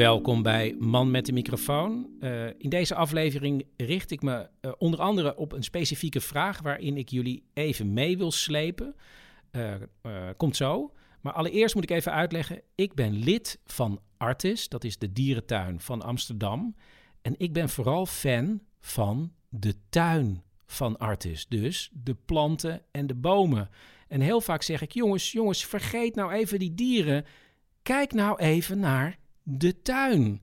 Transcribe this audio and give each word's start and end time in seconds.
Welkom 0.00 0.42
bij 0.42 0.76
Man 0.78 1.10
met 1.10 1.26
de 1.26 1.32
microfoon. 1.32 2.10
Uh, 2.20 2.46
in 2.46 2.68
deze 2.68 2.94
aflevering 2.94 3.66
richt 3.76 4.10
ik 4.10 4.22
me 4.22 4.48
uh, 4.60 4.72
onder 4.78 5.00
andere 5.00 5.36
op 5.36 5.52
een 5.52 5.62
specifieke 5.62 6.20
vraag 6.20 6.60
waarin 6.62 6.96
ik 6.96 7.08
jullie 7.08 7.44
even 7.54 7.92
mee 7.92 8.18
wil 8.18 8.30
slepen. 8.30 8.94
Uh, 9.52 9.74
komt 10.36 10.56
zo. 10.56 10.92
Maar 11.20 11.32
allereerst 11.32 11.74
moet 11.74 11.84
ik 11.84 11.90
even 11.90 12.12
uitleggen: 12.12 12.62
ik 12.74 12.94
ben 12.94 13.12
lid 13.12 13.60
van 13.64 14.00
Artis, 14.16 14.68
dat 14.68 14.84
is 14.84 14.98
de 14.98 15.12
dierentuin 15.12 15.80
van 15.80 16.02
Amsterdam. 16.02 16.74
En 17.22 17.34
ik 17.38 17.52
ben 17.52 17.68
vooral 17.68 18.06
fan 18.06 18.60
van 18.80 19.32
de 19.48 19.74
tuin 19.88 20.42
van 20.66 20.98
Artis, 20.98 21.46
dus 21.48 21.90
de 21.92 22.14
planten 22.14 22.82
en 22.90 23.06
de 23.06 23.14
bomen. 23.14 23.70
En 24.08 24.20
heel 24.20 24.40
vaak 24.40 24.62
zeg 24.62 24.82
ik: 24.82 24.92
jongens, 24.92 25.32
jongens, 25.32 25.64
vergeet 25.64 26.14
nou 26.14 26.32
even 26.32 26.58
die 26.58 26.74
dieren. 26.74 27.24
Kijk 27.82 28.12
nou 28.12 28.38
even 28.38 28.78
naar 28.78 29.19
de 29.50 29.82
tuin. 29.82 30.42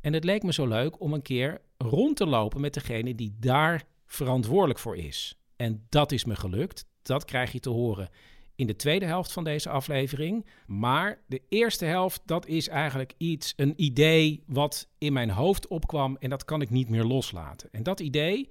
En 0.00 0.12
het 0.12 0.24
leek 0.24 0.42
me 0.42 0.52
zo 0.52 0.66
leuk 0.66 1.00
om 1.00 1.12
een 1.12 1.22
keer 1.22 1.60
rond 1.78 2.16
te 2.16 2.26
lopen 2.26 2.60
met 2.60 2.74
degene 2.74 3.14
die 3.14 3.36
daar 3.40 3.82
verantwoordelijk 4.06 4.78
voor 4.78 4.96
is. 4.96 5.38
En 5.56 5.86
dat 5.88 6.12
is 6.12 6.24
me 6.24 6.36
gelukt. 6.36 6.86
Dat 7.02 7.24
krijg 7.24 7.52
je 7.52 7.60
te 7.60 7.70
horen 7.70 8.08
in 8.56 8.66
de 8.66 8.76
tweede 8.76 9.06
helft 9.06 9.32
van 9.32 9.44
deze 9.44 9.68
aflevering. 9.68 10.46
Maar 10.66 11.22
de 11.26 11.42
eerste 11.48 11.84
helft, 11.84 12.22
dat 12.24 12.46
is 12.46 12.68
eigenlijk 12.68 13.14
iets, 13.16 13.52
een 13.56 13.72
idee 13.76 14.42
wat 14.46 14.88
in 14.98 15.12
mijn 15.12 15.30
hoofd 15.30 15.66
opkwam 15.66 16.16
en 16.16 16.30
dat 16.30 16.44
kan 16.44 16.60
ik 16.60 16.70
niet 16.70 16.88
meer 16.88 17.04
loslaten. 17.04 17.68
En 17.72 17.82
dat 17.82 18.00
idee 18.00 18.48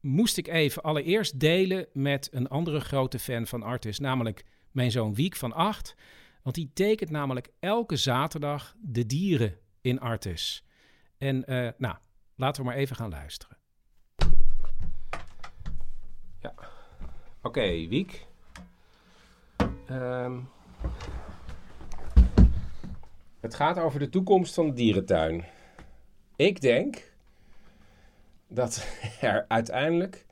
moest 0.00 0.36
ik 0.36 0.48
even 0.48 0.82
allereerst 0.82 1.40
delen 1.40 1.86
met 1.92 2.28
een 2.32 2.48
andere 2.48 2.80
grote 2.80 3.18
fan 3.18 3.46
van 3.46 3.62
Artis, 3.62 3.98
namelijk 3.98 4.44
mijn 4.70 4.90
zoon 4.90 5.14
Wiek 5.14 5.36
van 5.36 5.52
acht. 5.52 5.94
Want 6.44 6.56
die 6.56 6.70
tekent 6.74 7.10
namelijk 7.10 7.50
elke 7.60 7.96
zaterdag 7.96 8.74
de 8.80 9.06
dieren 9.06 9.58
in 9.80 10.00
Artis. 10.00 10.64
En 11.18 11.52
uh, 11.52 11.68
nou, 11.76 11.96
laten 12.34 12.62
we 12.62 12.68
maar 12.68 12.76
even 12.78 12.96
gaan 12.96 13.10
luisteren. 13.10 13.56
Ja, 16.40 16.54
oké, 17.42 17.88
Wiek. 17.88 18.26
Um, 19.90 20.48
het 23.40 23.54
gaat 23.54 23.78
over 23.78 23.98
de 23.98 24.08
toekomst 24.08 24.54
van 24.54 24.66
de 24.66 24.72
dierentuin. 24.74 25.44
Ik 26.36 26.60
denk 26.60 27.12
dat 28.48 28.88
er 29.20 29.44
uiteindelijk 29.48 30.26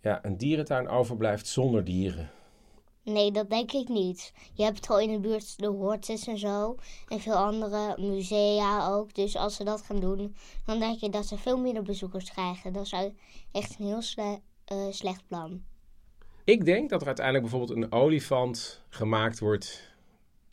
ja, 0.00 0.24
een 0.24 0.36
dierentuin 0.36 0.88
overblijft 0.88 1.46
zonder 1.46 1.84
dieren. 1.84 2.30
Nee, 3.04 3.30
dat 3.30 3.50
denk 3.50 3.72
ik 3.72 3.88
niet. 3.88 4.32
Je 4.54 4.62
hebt 4.62 4.88
al 4.88 5.00
in 5.00 5.12
de 5.12 5.18
buurt 5.18 5.58
de 5.58 5.66
Hortus 5.66 6.26
en 6.26 6.38
zo. 6.38 6.76
En 7.08 7.20
veel 7.20 7.34
andere 7.34 7.94
musea 7.98 8.88
ook. 8.88 9.14
Dus 9.14 9.36
als 9.36 9.56
ze 9.56 9.64
dat 9.64 9.82
gaan 9.82 10.00
doen, 10.00 10.34
dan 10.66 10.78
denk 10.78 10.98
je 10.98 11.08
dat 11.08 11.26
ze 11.26 11.38
veel 11.38 11.58
minder 11.58 11.82
bezoekers 11.82 12.30
krijgen. 12.30 12.72
Dat 12.72 12.84
is 12.84 12.92
echt 13.52 13.76
een 13.78 13.86
heel 13.86 14.02
sle 14.02 14.40
uh, 14.72 14.86
slecht 14.90 15.26
plan. 15.26 15.62
Ik 16.44 16.64
denk 16.64 16.90
dat 16.90 17.00
er 17.00 17.06
uiteindelijk 17.06 17.50
bijvoorbeeld 17.50 17.78
een 17.78 17.92
olifant 17.92 18.82
gemaakt 18.88 19.38
wordt. 19.38 19.90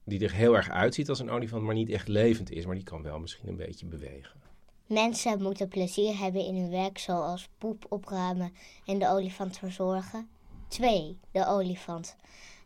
die 0.04 0.24
er 0.24 0.34
heel 0.34 0.56
erg 0.56 0.70
uitziet 0.70 1.10
als 1.10 1.20
een 1.20 1.30
olifant, 1.30 1.64
maar 1.64 1.76
niet 1.76 1.90
echt 1.90 2.08
levend 2.08 2.52
is. 2.52 2.66
Maar 2.66 2.76
die 2.76 2.84
kan 2.84 3.04
wel 3.04 3.20
misschien 3.20 3.50
een 3.50 3.56
beetje 3.56 3.86
bewegen. 3.86 4.40
Mensen 4.86 5.42
moeten 5.42 5.68
plezier 5.68 6.18
hebben 6.18 6.46
in 6.46 6.56
hun 6.56 6.70
werk, 6.70 6.98
zoals 6.98 7.50
poep 7.58 7.86
opruimen 7.90 8.54
en 8.86 9.00
de 9.00 9.10
olifant 9.10 9.58
verzorgen. 9.58 10.30
2. 10.70 11.20
De 11.32 11.46
olifant 11.46 12.16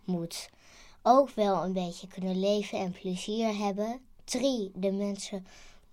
moet 0.04 0.50
ook 1.02 1.30
wel 1.30 1.64
een 1.64 1.74
beetje 1.74 2.08
kunnen 2.08 2.40
leven 2.40 2.80
en 2.80 2.92
plezier 2.92 3.58
hebben. 3.58 4.02
3. 4.24 4.72
De 4.76 4.92
mensen 4.92 5.46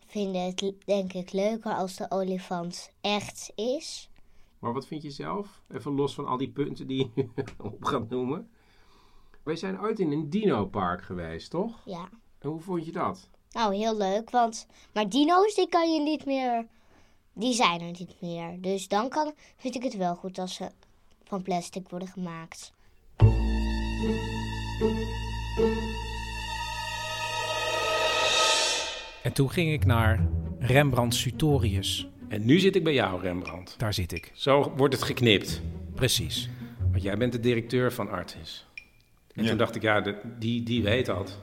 vinden 0.07 0.43
het 0.43 0.73
denk 0.85 1.13
ik 1.13 1.33
leuker 1.33 1.75
als 1.75 1.97
de 1.97 2.11
olifant 2.11 2.93
echt 3.01 3.53
is. 3.55 4.11
Maar 4.59 4.73
wat 4.73 4.87
vind 4.87 5.03
je 5.03 5.11
zelf? 5.11 5.63
Even 5.69 5.93
los 5.93 6.15
van 6.15 6.27
al 6.27 6.37
die 6.37 6.51
punten 6.51 6.87
die 6.87 7.11
je 7.15 7.29
op 7.59 7.85
gaat 7.85 8.09
noemen. 8.09 8.51
Wij 9.43 9.57
zijn 9.57 9.81
ooit 9.81 9.99
in 9.99 10.13
een 10.13 10.31
dino-park 10.31 11.03
geweest, 11.03 11.51
toch? 11.51 11.83
Ja. 11.85 12.09
En 12.39 12.49
hoe 12.49 12.61
vond 12.61 12.85
je 12.85 12.93
dat? 12.93 13.29
Nou, 13.51 13.75
heel 13.75 13.97
leuk, 13.97 14.31
want... 14.31 14.67
Maar 14.93 15.09
dino's, 15.09 15.55
die 15.55 15.69
kan 15.69 15.93
je 15.93 16.01
niet 16.01 16.25
meer... 16.25 16.67
Die 17.33 17.55
zijn 17.55 17.81
er 17.81 17.91
niet 17.99 18.21
meer. 18.21 18.61
Dus 18.61 18.89
dan 18.89 19.09
kan, 19.09 19.33
vind 19.57 19.75
ik 19.75 19.83
het 19.83 19.97
wel 19.97 20.15
goed 20.15 20.39
als 20.39 20.55
ze 20.55 20.71
van 21.31 21.43
plastic 21.43 21.89
worden 21.89 22.09
gemaakt. 22.09 22.73
En 29.23 29.33
toen 29.33 29.51
ging 29.51 29.73
ik 29.73 29.85
naar 29.85 30.29
Rembrandt 30.59 31.15
Sutorius. 31.15 32.09
En 32.29 32.45
nu 32.45 32.59
zit 32.59 32.77
ik 32.77 32.85
bij 32.85 32.93
jou, 32.93 33.21
Rembrandt. 33.21 33.79
Daar 33.79 33.95
zit 33.95 34.13
ik. 34.13 34.31
Zo 34.35 34.73
wordt 34.77 34.95
het 34.95 35.03
geknipt. 35.03 35.63
Precies. 35.95 36.51
Want 36.91 37.03
jij 37.03 37.17
bent 37.17 37.33
de 37.33 37.41
directeur 37.41 37.93
van 37.93 38.11
Artis. 38.11 38.67
En 39.35 39.47
toen 39.47 39.59
dacht 39.59 39.75
ik, 39.75 39.83
ja, 39.83 40.15
die, 40.39 40.63
die 40.63 40.83
weet 40.83 41.07
dat. 41.07 41.39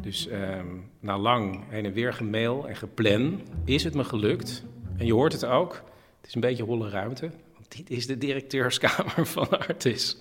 Dus 0.00 0.28
ehm, 0.28 0.66
na 1.00 1.18
lang 1.18 1.64
heen 1.68 1.84
en 1.84 1.92
weer 1.92 2.12
gemail 2.12 2.68
en 2.68 2.76
geplan 2.76 3.40
is 3.64 3.84
het 3.84 3.94
me 3.94 4.04
gelukt. 4.04 4.64
En 4.96 5.06
je 5.06 5.12
hoort 5.12 5.32
het 5.32 5.44
ook. 5.44 5.72
Het 6.16 6.26
is 6.26 6.34
een 6.34 6.40
beetje 6.40 6.64
holle 6.64 6.88
ruimte 6.88 7.30
dit 7.68 7.90
is 7.90 8.06
de 8.06 8.18
directeurskamer 8.18 9.26
van 9.36 9.48
Artis. 9.48 10.16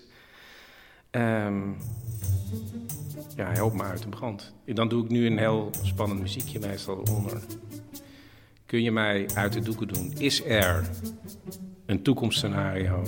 Um, 1.12 1.78
ja, 3.36 3.52
help 3.52 3.74
me 3.74 3.84
uit 3.84 4.04
de 4.04 4.10
brand. 4.10 4.54
Dan 4.66 4.88
doe 4.88 5.04
ik 5.04 5.10
nu 5.10 5.26
een 5.26 5.38
heel 5.38 5.70
spannend 5.82 6.22
muziekje 6.22 6.60
meestal 6.60 7.04
onder. 7.12 7.42
Kun 8.66 8.84
je 8.84 8.92
mij 8.92 9.30
uit 9.34 9.54
de 9.54 9.60
doeken 9.60 9.88
doen? 9.88 10.14
Is 10.18 10.44
er 10.44 10.90
een 11.86 12.02
toekomstscenario 12.02 13.04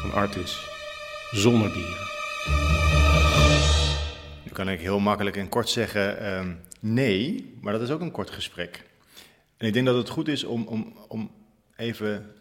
van 0.00 0.12
Artis 0.12 0.68
zonder 1.30 1.72
dieren? 1.72 2.06
Nu 4.44 4.50
kan 4.52 4.68
ik 4.68 4.80
heel 4.80 4.98
makkelijk 4.98 5.36
en 5.36 5.48
kort 5.48 5.68
zeggen 5.68 6.34
um, 6.38 6.60
nee, 6.80 7.52
maar 7.60 7.72
dat 7.72 7.82
is 7.82 7.90
ook 7.90 8.00
een 8.00 8.10
kort 8.10 8.30
gesprek. 8.30 8.84
En 9.56 9.66
ik 9.66 9.72
denk 9.72 9.86
dat 9.86 9.96
het 9.96 10.08
goed 10.08 10.28
is 10.28 10.44
om, 10.44 10.66
om, 10.66 10.92
om 11.08 11.30
even 11.76 12.33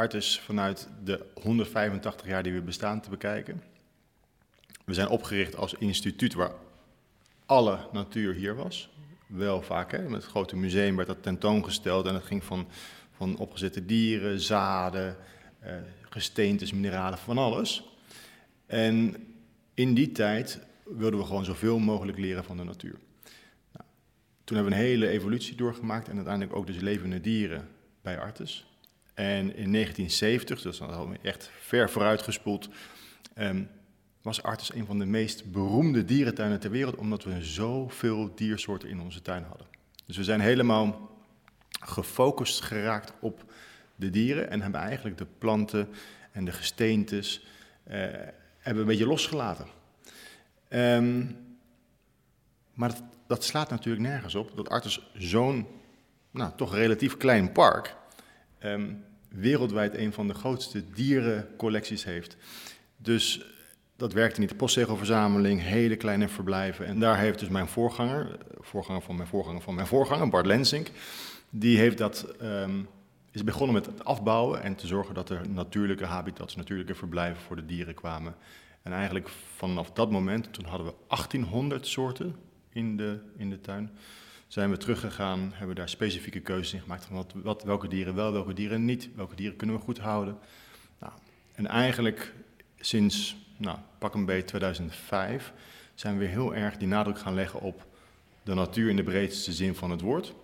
Artis 0.00 0.40
vanuit 0.40 0.88
de 1.04 1.26
185 1.42 2.26
jaar 2.26 2.42
die 2.42 2.52
we 2.52 2.60
bestaan 2.60 3.00
te 3.00 3.10
bekijken. 3.10 3.62
We 4.84 4.94
zijn 4.94 5.08
opgericht 5.08 5.56
als 5.56 5.74
instituut 5.74 6.34
waar 6.34 6.52
alle 7.46 7.78
natuur 7.92 8.34
hier 8.34 8.54
was. 8.54 8.90
Wel 9.26 9.62
vaak, 9.62 9.92
hè? 9.92 10.02
met 10.02 10.22
het 10.22 10.30
grote 10.30 10.56
museum 10.56 10.96
werd 10.96 11.08
dat 11.08 11.22
tentoongesteld 11.22 12.06
en 12.06 12.14
het 12.14 12.24
ging 12.24 12.44
van, 12.44 12.68
van 13.16 13.36
opgezette 13.36 13.86
dieren, 13.86 14.40
zaden, 14.40 15.16
eh, 15.58 15.74
gesteentes, 16.00 16.72
mineralen, 16.72 17.18
van 17.18 17.38
alles. 17.38 17.90
En 18.66 19.16
in 19.74 19.94
die 19.94 20.12
tijd 20.12 20.60
wilden 20.84 21.20
we 21.20 21.26
gewoon 21.26 21.44
zoveel 21.44 21.78
mogelijk 21.78 22.18
leren 22.18 22.44
van 22.44 22.56
de 22.56 22.64
natuur. 22.64 22.98
Nou, 23.72 23.84
toen 24.44 24.56
hebben 24.56 24.74
we 24.74 24.78
een 24.78 24.86
hele 24.86 25.08
evolutie 25.08 25.56
doorgemaakt 25.56 26.08
en 26.08 26.14
uiteindelijk 26.14 26.56
ook 26.56 26.66
dus 26.66 26.80
levende 26.80 27.20
dieren 27.20 27.68
bij 28.02 28.18
Artis. 28.18 28.69
En 29.20 29.56
in 29.56 29.72
1970, 29.72 30.62
dus 30.62 30.80
is 30.80 31.16
echt 31.22 31.50
ver 31.60 31.90
vooruitgespoeld, 31.90 32.68
um, 33.38 33.68
was 34.22 34.42
Artis 34.42 34.74
een 34.74 34.86
van 34.86 34.98
de 34.98 35.04
meest 35.04 35.50
beroemde 35.50 36.04
dierentuinen 36.04 36.60
ter 36.60 36.70
wereld, 36.70 36.96
omdat 36.96 37.24
we 37.24 37.44
zoveel 37.44 38.34
diersoorten 38.34 38.88
in 38.88 39.00
onze 39.00 39.22
tuin 39.22 39.44
hadden. 39.44 39.66
Dus 40.06 40.16
we 40.16 40.24
zijn 40.24 40.40
helemaal 40.40 41.10
gefocust 41.80 42.60
geraakt 42.60 43.12
op 43.20 43.52
de 43.96 44.10
dieren 44.10 44.50
en 44.50 44.62
hebben 44.62 44.80
eigenlijk 44.80 45.18
de 45.18 45.26
planten 45.38 45.88
en 46.32 46.44
de 46.44 46.52
gesteentes 46.52 47.46
uh, 47.88 47.94
hebben 48.58 48.82
een 48.82 48.88
beetje 48.88 49.06
losgelaten. 49.06 49.66
Um, 50.68 51.36
maar 52.74 52.92
dat, 53.26 53.44
slaat 53.44 53.70
natuurlijk 53.70 54.06
nergens 54.06 54.34
op 54.34 54.56
dat 54.56 54.68
Artis 54.68 55.10
zo'n 55.14 55.66
nou, 56.30 56.52
toch 56.56 56.74
relatief 56.74 57.16
klein 57.16 57.52
park 57.52 57.96
um, 58.60 59.08
wereldwijd 59.30 59.94
een 59.94 60.12
van 60.12 60.26
de 60.26 60.34
grootste 60.34 60.84
dierencollecties 60.94 62.04
heeft. 62.04 62.36
Dus 62.96 63.44
dat 63.96 64.12
werkte 64.12 64.40
niet. 64.40 64.48
De 64.48 64.54
postzegelverzameling, 64.54 65.60
hele 65.60 65.96
kleine 65.96 66.28
verblijven. 66.28 66.86
En 66.86 66.98
daar 66.98 67.18
heeft 67.18 67.38
dus 67.38 67.48
mijn 67.48 67.68
voorganger, 67.68 68.38
voorganger 68.60 69.02
van 69.02 69.16
mijn 69.16 69.28
voorganger 69.28 69.60
van 69.60 69.74
mijn 69.74 69.86
voorganger, 69.86 70.28
Bart 70.28 70.46
Lensink, 70.46 70.90
die 71.50 71.78
heeft 71.78 71.98
dat, 71.98 72.34
um, 72.42 72.88
is 73.30 73.44
begonnen 73.44 73.74
met 73.74 73.86
het 73.86 74.04
afbouwen 74.04 74.62
en 74.62 74.74
te 74.74 74.86
zorgen 74.86 75.14
dat 75.14 75.30
er 75.30 75.48
natuurlijke 75.48 76.04
habitats, 76.04 76.56
natuurlijke 76.56 76.94
verblijven 76.94 77.42
voor 77.42 77.56
de 77.56 77.66
dieren 77.66 77.94
kwamen. 77.94 78.34
En 78.82 78.92
eigenlijk 78.92 79.28
vanaf 79.56 79.90
dat 79.90 80.10
moment, 80.10 80.52
toen 80.52 80.64
hadden 80.64 80.86
we 80.86 80.94
1800 81.08 81.86
soorten 81.86 82.36
in 82.72 82.96
de, 82.96 83.18
in 83.36 83.50
de 83.50 83.60
tuin 83.60 83.90
zijn 84.50 84.70
we 84.70 84.76
teruggegaan, 84.76 85.50
hebben 85.54 85.76
daar 85.76 85.88
specifieke 85.88 86.40
keuzes 86.40 86.72
in 86.72 86.80
gemaakt 86.80 87.04
van 87.04 87.26
wat, 87.42 87.62
welke 87.62 87.88
dieren 87.88 88.14
wel, 88.14 88.32
welke 88.32 88.52
dieren 88.52 88.84
niet, 88.84 89.08
welke 89.14 89.34
dieren 89.34 89.56
kunnen 89.56 89.76
we 89.76 89.82
goed 89.82 89.98
houden. 89.98 90.38
Nou, 90.98 91.12
en 91.54 91.66
eigenlijk 91.66 92.32
sinds, 92.80 93.36
nou, 93.56 93.78
pak 93.98 94.14
een 94.14 94.24
beetje 94.24 94.44
2005, 94.44 95.52
zijn 95.94 96.18
we 96.18 96.24
heel 96.24 96.54
erg 96.54 96.76
die 96.76 96.88
nadruk 96.88 97.18
gaan 97.18 97.34
leggen 97.34 97.60
op 97.60 97.86
de 98.42 98.54
natuur 98.54 98.90
in 98.90 98.96
de 98.96 99.02
breedste 99.02 99.52
zin 99.52 99.74
van 99.74 99.90
het 99.90 100.00
woord. 100.00 100.34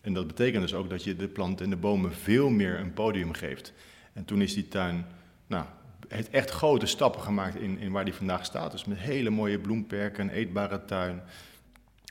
En 0.00 0.12
dat 0.12 0.26
betekent 0.26 0.62
dus 0.62 0.74
ook 0.74 0.90
dat 0.90 1.04
je 1.04 1.16
de 1.16 1.28
planten 1.28 1.64
en 1.64 1.70
de 1.70 1.76
bomen 1.76 2.12
veel 2.12 2.50
meer 2.50 2.78
een 2.78 2.92
podium 2.92 3.32
geeft. 3.32 3.72
En 4.12 4.24
toen 4.24 4.42
is 4.42 4.54
die 4.54 4.68
tuin, 4.68 5.06
nou, 5.46 5.64
heeft 6.08 6.30
echt 6.30 6.50
grote 6.50 6.86
stappen 6.86 7.20
gemaakt 7.20 7.56
in, 7.56 7.78
in 7.78 7.92
waar 7.92 8.04
die 8.04 8.14
vandaag 8.14 8.44
staat. 8.44 8.70
Dus 8.70 8.84
met 8.84 8.98
hele 8.98 9.30
mooie 9.30 9.58
bloemperken, 9.58 10.24
een 10.24 10.34
eetbare 10.34 10.84
tuin. 10.84 11.22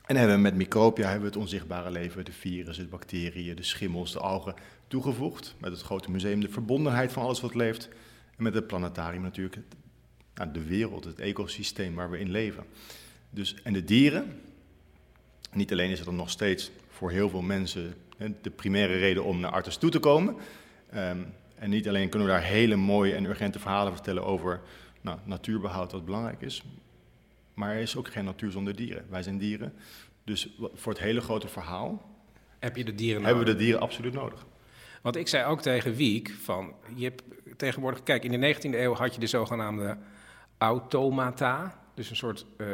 En 0.06 0.16
hebben 0.16 0.36
we 0.36 0.42
met 0.42 0.54
microbia 0.54 1.04
hebben 1.04 1.20
we 1.20 1.34
het 1.34 1.36
onzichtbare 1.36 1.90
leven, 1.90 2.24
de 2.24 2.32
virussen, 2.32 2.84
de 2.84 2.90
bacteriën, 2.90 3.56
de 3.56 3.62
schimmels, 3.62 4.12
de 4.12 4.18
algen 4.18 4.54
toegevoegd. 4.88 5.54
Met 5.58 5.70
het 5.70 5.80
grote 5.80 6.10
museum 6.10 6.40
de 6.40 6.48
verbondenheid 6.48 7.12
van 7.12 7.22
alles 7.22 7.40
wat 7.40 7.54
leeft. 7.54 7.88
En 8.36 8.42
met 8.42 8.54
het 8.54 8.66
planetarium 8.66 9.22
natuurlijk 9.22 9.58
nou, 10.34 10.52
de 10.52 10.64
wereld, 10.64 11.04
het 11.04 11.20
ecosysteem 11.20 11.94
waar 11.94 12.10
we 12.10 12.18
in 12.18 12.30
leven. 12.30 12.64
Dus, 13.30 13.54
en 13.62 13.72
de 13.72 13.84
dieren, 13.84 14.40
niet 15.52 15.72
alleen 15.72 15.90
is 15.90 15.98
het 15.98 16.10
nog 16.10 16.30
steeds 16.30 16.70
voor 16.88 17.10
heel 17.10 17.28
veel 17.28 17.42
mensen 17.42 17.94
de 18.42 18.50
primaire 18.50 18.98
reden 18.98 19.24
om 19.24 19.40
naar 19.40 19.50
Artes 19.50 19.76
toe 19.76 19.90
te 19.90 19.98
komen. 19.98 20.36
Ehm, 20.90 21.20
en 21.54 21.70
niet 21.70 21.88
alleen 21.88 22.08
kunnen 22.08 22.28
we 22.28 22.34
daar 22.34 22.44
hele 22.44 22.76
mooie 22.76 23.14
en 23.14 23.24
urgente 23.24 23.58
verhalen 23.58 23.92
vertellen 23.92 24.24
over 24.24 24.60
nou, 25.00 25.18
natuurbehoud, 25.24 25.92
wat 25.92 26.04
belangrijk 26.04 26.40
is. 26.40 26.62
Maar 27.56 27.74
er 27.74 27.80
is 27.80 27.96
ook 27.96 28.08
geen 28.08 28.24
natuur 28.24 28.50
zonder 28.50 28.76
dieren. 28.76 29.04
Wij 29.10 29.22
zijn 29.22 29.38
dieren. 29.38 29.72
Dus 30.24 30.56
voor 30.74 30.92
het 30.92 31.02
hele 31.02 31.20
grote 31.20 31.48
verhaal 31.48 32.16
Heb 32.58 32.76
je 32.76 32.84
de 32.84 32.94
dieren 32.94 33.24
hebben 33.24 33.42
we 33.42 33.44
nodig? 33.44 33.58
de 33.58 33.64
dieren 33.64 33.82
absoluut 33.82 34.12
nodig. 34.12 34.46
Want 35.02 35.16
ik 35.16 35.28
zei 35.28 35.44
ook 35.44 35.60
tegen 35.60 35.94
Wiek 35.94 36.30
van, 36.30 36.74
je 36.94 37.04
hebt 37.04 37.22
tegenwoordig, 37.56 38.02
kijk, 38.02 38.24
in 38.24 38.40
de 38.40 38.54
19e 38.54 38.60
eeuw 38.60 38.94
had 38.94 39.14
je 39.14 39.20
de 39.20 39.26
zogenaamde 39.26 39.96
automata, 40.58 41.82
dus 41.94 42.10
een 42.10 42.16
soort 42.16 42.46
eh, 42.56 42.66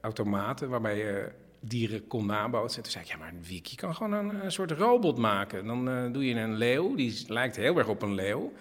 automaten 0.00 0.68
waarbij 0.68 0.96
je 0.96 1.32
dieren 1.60 2.06
kon 2.06 2.26
nabootsen. 2.26 2.76
En 2.76 2.82
toen 2.82 2.92
zei 2.92 3.04
ik, 3.04 3.10
ja, 3.10 3.16
maar 3.16 3.32
Wiek, 3.48 3.66
je 3.66 3.76
kan 3.76 3.94
gewoon 3.94 4.12
een, 4.12 4.44
een 4.44 4.52
soort 4.52 4.70
robot 4.70 5.18
maken. 5.18 5.66
Dan 5.66 5.88
eh, 5.88 6.12
doe 6.12 6.26
je 6.26 6.34
een 6.34 6.56
leeuw, 6.56 6.94
die 6.94 7.24
lijkt 7.26 7.56
heel 7.56 7.78
erg 7.78 7.88
op 7.88 8.02
een 8.02 8.14
leeuw. 8.14 8.52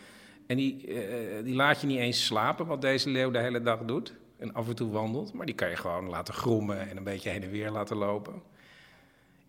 En 0.47 0.57
die, 0.57 0.87
eh, 0.87 1.43
die 1.43 1.55
laat 1.55 1.81
je 1.81 1.87
niet 1.87 1.99
eens 1.99 2.25
slapen, 2.25 2.65
wat 2.65 2.81
deze 2.81 3.09
leeuw 3.09 3.31
de 3.31 3.39
hele 3.39 3.61
dag 3.61 3.79
doet. 3.79 4.13
En 4.43 4.53
af 4.53 4.67
en 4.67 4.75
toe 4.75 4.91
wandelt, 4.91 5.33
maar 5.33 5.45
die 5.45 5.55
kan 5.55 5.69
je 5.69 5.75
gewoon 5.75 6.09
laten 6.09 6.33
grommen 6.33 6.89
en 6.89 6.97
een 6.97 7.03
beetje 7.03 7.29
heen 7.29 7.43
en 7.43 7.49
weer 7.49 7.69
laten 7.69 7.97
lopen. 7.97 8.41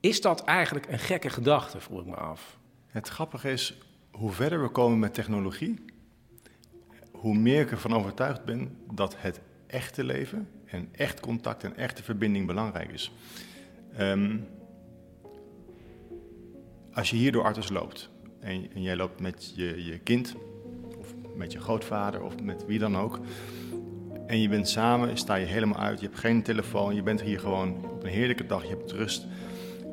Is 0.00 0.20
dat 0.20 0.44
eigenlijk 0.44 0.88
een 0.88 0.98
gekke 0.98 1.30
gedachte, 1.30 1.80
vroeg 1.80 2.00
ik 2.00 2.06
me 2.06 2.14
af. 2.14 2.58
Het 2.86 3.08
grappige 3.08 3.50
is, 3.50 3.78
hoe 4.10 4.30
verder 4.30 4.62
we 4.62 4.68
komen 4.68 4.98
met 4.98 5.14
technologie, 5.14 5.84
hoe 7.12 7.34
meer 7.34 7.60
ik 7.60 7.70
ervan 7.70 7.94
overtuigd 7.94 8.44
ben 8.44 8.76
dat 8.92 9.14
het 9.18 9.40
echte 9.66 10.04
leven 10.04 10.48
en 10.64 10.88
echt 10.92 11.20
contact 11.20 11.64
en 11.64 11.76
echte 11.76 12.02
verbinding 12.02 12.46
belangrijk 12.46 12.92
is. 12.92 13.12
Ehm, 13.96 14.38
als 16.92 17.10
je 17.10 17.16
hier 17.16 17.32
door 17.32 17.44
Artus 17.44 17.68
loopt 17.68 18.10
en, 18.40 18.72
en 18.74 18.82
jij 18.82 18.96
loopt 18.96 19.20
met 19.20 19.52
je, 19.56 19.84
je 19.84 19.98
kind 19.98 20.34
of 20.98 21.14
met 21.36 21.52
je 21.52 21.60
grootvader 21.60 22.22
of 22.22 22.42
met 22.42 22.66
wie 22.66 22.78
dan 22.78 22.96
ook 22.96 23.20
en 24.26 24.40
je 24.40 24.48
bent 24.48 24.68
samen, 24.68 25.16
sta 25.16 25.34
je 25.34 25.46
helemaal 25.46 25.78
uit, 25.78 26.00
je 26.00 26.06
hebt 26.06 26.18
geen 26.18 26.42
telefoon, 26.42 26.94
je 26.94 27.02
bent 27.02 27.22
hier 27.22 27.38
gewoon 27.38 27.84
op 27.90 28.02
een 28.02 28.10
heerlijke 28.10 28.46
dag, 28.46 28.62
je 28.62 28.68
hebt 28.68 28.92
rust. 28.92 29.26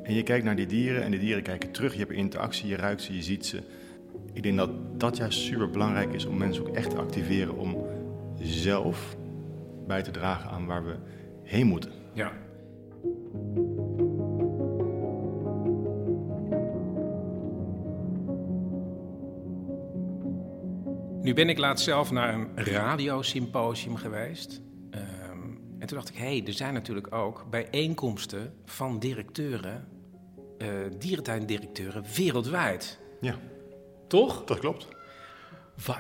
En 0.03 0.13
je 0.13 0.23
kijkt 0.23 0.45
naar 0.45 0.55
die 0.55 0.65
dieren 0.65 1.03
en 1.03 1.11
die 1.11 1.19
dieren 1.19 1.43
kijken 1.43 1.71
terug. 1.71 1.93
Je 1.93 1.99
hebt 1.99 2.11
interactie, 2.11 2.67
je 2.67 2.75
ruikt 2.75 3.01
ze, 3.01 3.15
je 3.15 3.23
ziet 3.23 3.45
ze. 3.45 3.61
Ik 4.33 4.43
denk 4.43 4.57
dat 4.57 4.69
dat 4.97 5.17
juist 5.17 5.39
super 5.39 5.69
belangrijk 5.69 6.13
is 6.13 6.25
om 6.25 6.37
mensen 6.37 6.67
ook 6.67 6.75
echt 6.75 6.89
te 6.89 6.97
activeren 6.97 7.57
om 7.57 7.85
zelf 8.39 9.15
bij 9.87 10.01
te 10.01 10.11
dragen 10.11 10.49
aan 10.49 10.65
waar 10.65 10.85
we 10.85 10.95
heen 11.43 11.67
moeten. 11.67 11.91
Ja. 12.13 12.31
Nu 21.21 21.33
ben 21.33 21.50
ik 21.50 21.57
laatst 21.57 21.85
zelf 21.85 22.12
naar 22.12 22.33
een 22.33 22.50
radiosymposium 22.56 23.95
geweest. 23.95 24.62
Ehm, 24.91 25.03
en 25.79 25.88
toen 25.88 25.97
dacht 25.97 26.09
ik, 26.09 26.15
hé, 26.15 26.38
hey, 26.38 26.44
er 26.45 26.53
zijn 26.53 26.73
natuurlijk 26.73 27.13
ook 27.15 27.45
bijeenkomsten 27.50 28.53
van 28.65 29.00
directeuren, 29.00 29.88
eh 30.57 30.68
dierentuindirecteuren 30.97 32.03
wereldwijd. 32.15 33.00
Ja, 33.21 33.35
Toch? 34.07 34.44
dat 34.44 34.59
klopt. 34.59 34.88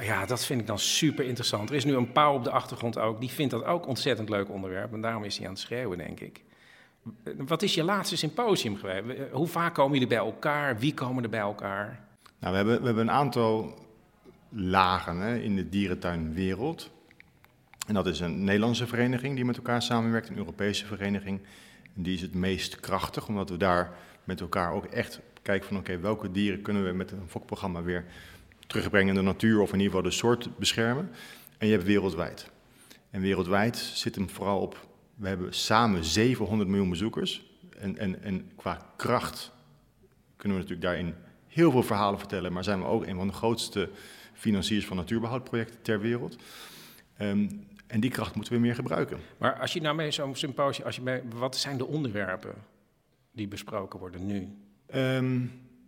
Ja, 0.01 0.25
dat 0.25 0.45
vind 0.45 0.61
ik 0.61 0.67
dan 0.67 0.79
super 0.79 1.25
interessant. 1.25 1.69
Er 1.69 1.75
is 1.75 1.85
nu 1.85 1.95
een 1.95 2.11
pauw 2.11 2.35
op 2.35 2.43
de 2.43 2.51
achtergrond 2.51 2.97
ook. 2.97 3.19
Die 3.19 3.29
vindt 3.29 3.51
dat 3.51 3.63
ook 3.63 3.87
ontzettend 3.87 4.29
leuk 4.29 4.49
onderwerp. 4.49 4.93
En 4.93 5.01
daarom 5.01 5.23
is 5.23 5.37
hij 5.37 5.45
aan 5.45 5.53
het 5.53 5.61
schreeuwen, 5.61 5.97
denk 5.97 6.19
ik. 6.19 6.43
Wat 7.37 7.61
is 7.61 7.73
je 7.73 7.83
laatste 7.83 8.17
symposium 8.17 8.75
geweest? 8.75 9.31
Hoe 9.31 9.47
vaak 9.47 9.73
komen 9.73 9.93
jullie 9.93 10.07
bij 10.07 10.17
elkaar? 10.17 10.77
Wie 10.79 10.93
komen 10.93 11.23
er 11.23 11.29
bij 11.29 11.39
elkaar? 11.39 12.07
Nou, 12.39 12.51
we 12.51 12.57
hebben, 12.57 12.79
we 12.79 12.85
hebben 12.85 13.07
een 13.07 13.13
aantal 13.13 13.73
lagen 14.51 15.17
hè, 15.17 15.37
in 15.37 15.55
de 15.55 15.69
dierentuinwereld. 15.69 16.91
En 17.87 17.93
dat 17.93 18.07
is 18.07 18.19
een 18.19 18.43
Nederlandse 18.43 18.87
vereniging 18.87 19.35
die 19.35 19.45
met 19.45 19.57
elkaar 19.57 19.81
samenwerkt, 19.81 20.29
een 20.29 20.37
Europese 20.37 20.85
vereniging. 20.85 21.39
En 21.95 22.03
die 22.03 22.13
is 22.13 22.21
het 22.21 22.33
meest 22.33 22.79
krachtig, 22.79 23.27
omdat 23.27 23.49
we 23.49 23.57
daar 23.57 23.97
met 24.23 24.41
elkaar 24.41 24.73
ook 24.73 24.85
echt 24.85 25.19
kijken 25.41 25.67
van 25.67 25.77
oké, 25.77 25.99
welke 25.99 26.31
dieren 26.31 26.61
kunnen 26.61 26.85
we 26.85 26.91
met 26.91 27.11
een 27.11 27.27
fokprogramma 27.27 27.81
weer 27.81 28.05
terugbrengen 28.67 29.09
in 29.09 29.15
de 29.15 29.21
natuur 29.21 29.59
of 29.59 29.73
in 29.73 29.79
ieder 29.79 29.93
geval 29.93 30.09
de 30.09 30.15
soort 30.15 30.57
beschermen. 30.57 31.09
En 31.57 31.67
je 31.67 31.73
hebt 31.73 31.85
wereldwijd. 31.85 32.51
En 33.09 33.21
wereldwijd 33.21 33.77
zit 33.77 34.15
hem 34.15 34.29
vooral 34.29 34.59
op, 34.59 34.87
we 35.15 35.27
hebben 35.27 35.53
samen 35.53 36.03
700 36.03 36.69
miljoen 36.69 36.89
bezoekers. 36.89 37.49
En, 37.79 37.97
en, 37.97 38.23
en 38.23 38.51
qua 38.55 38.85
kracht 38.95 39.51
kunnen 40.35 40.57
we 40.57 40.63
natuurlijk 40.63 40.93
daarin 40.93 41.15
heel 41.47 41.71
veel 41.71 41.83
verhalen 41.83 42.19
vertellen, 42.19 42.53
maar 42.53 42.63
zijn 42.63 42.79
we 42.79 42.85
ook 42.85 43.05
een 43.05 43.15
van 43.15 43.27
de 43.27 43.33
grootste 43.33 43.89
financiers 44.41 44.85
van 44.85 44.97
natuurbehoudprojecten 44.97 45.81
ter 45.81 45.99
wereld. 45.99 46.35
Ehm, 47.17 47.47
en 47.87 47.99
die 47.99 48.09
kracht 48.09 48.35
moeten 48.35 48.53
we 48.53 48.59
meer 48.59 48.75
gebruiken. 48.75 49.19
Maar 49.37 49.59
als 49.59 49.73
je 49.73 49.81
nou 49.81 49.95
bij 49.95 50.11
zo'n 50.11 50.35
symposium, 50.35 50.85
als 50.85 50.95
je 50.95 51.21
wat 51.35 51.57
zijn 51.57 51.77
de 51.77 51.85
onderwerpen 51.85 52.53
die 53.31 53.47
besproken 53.47 53.99
worden 53.99 54.25
nu? 54.25 54.57
Ehm, 54.85 55.39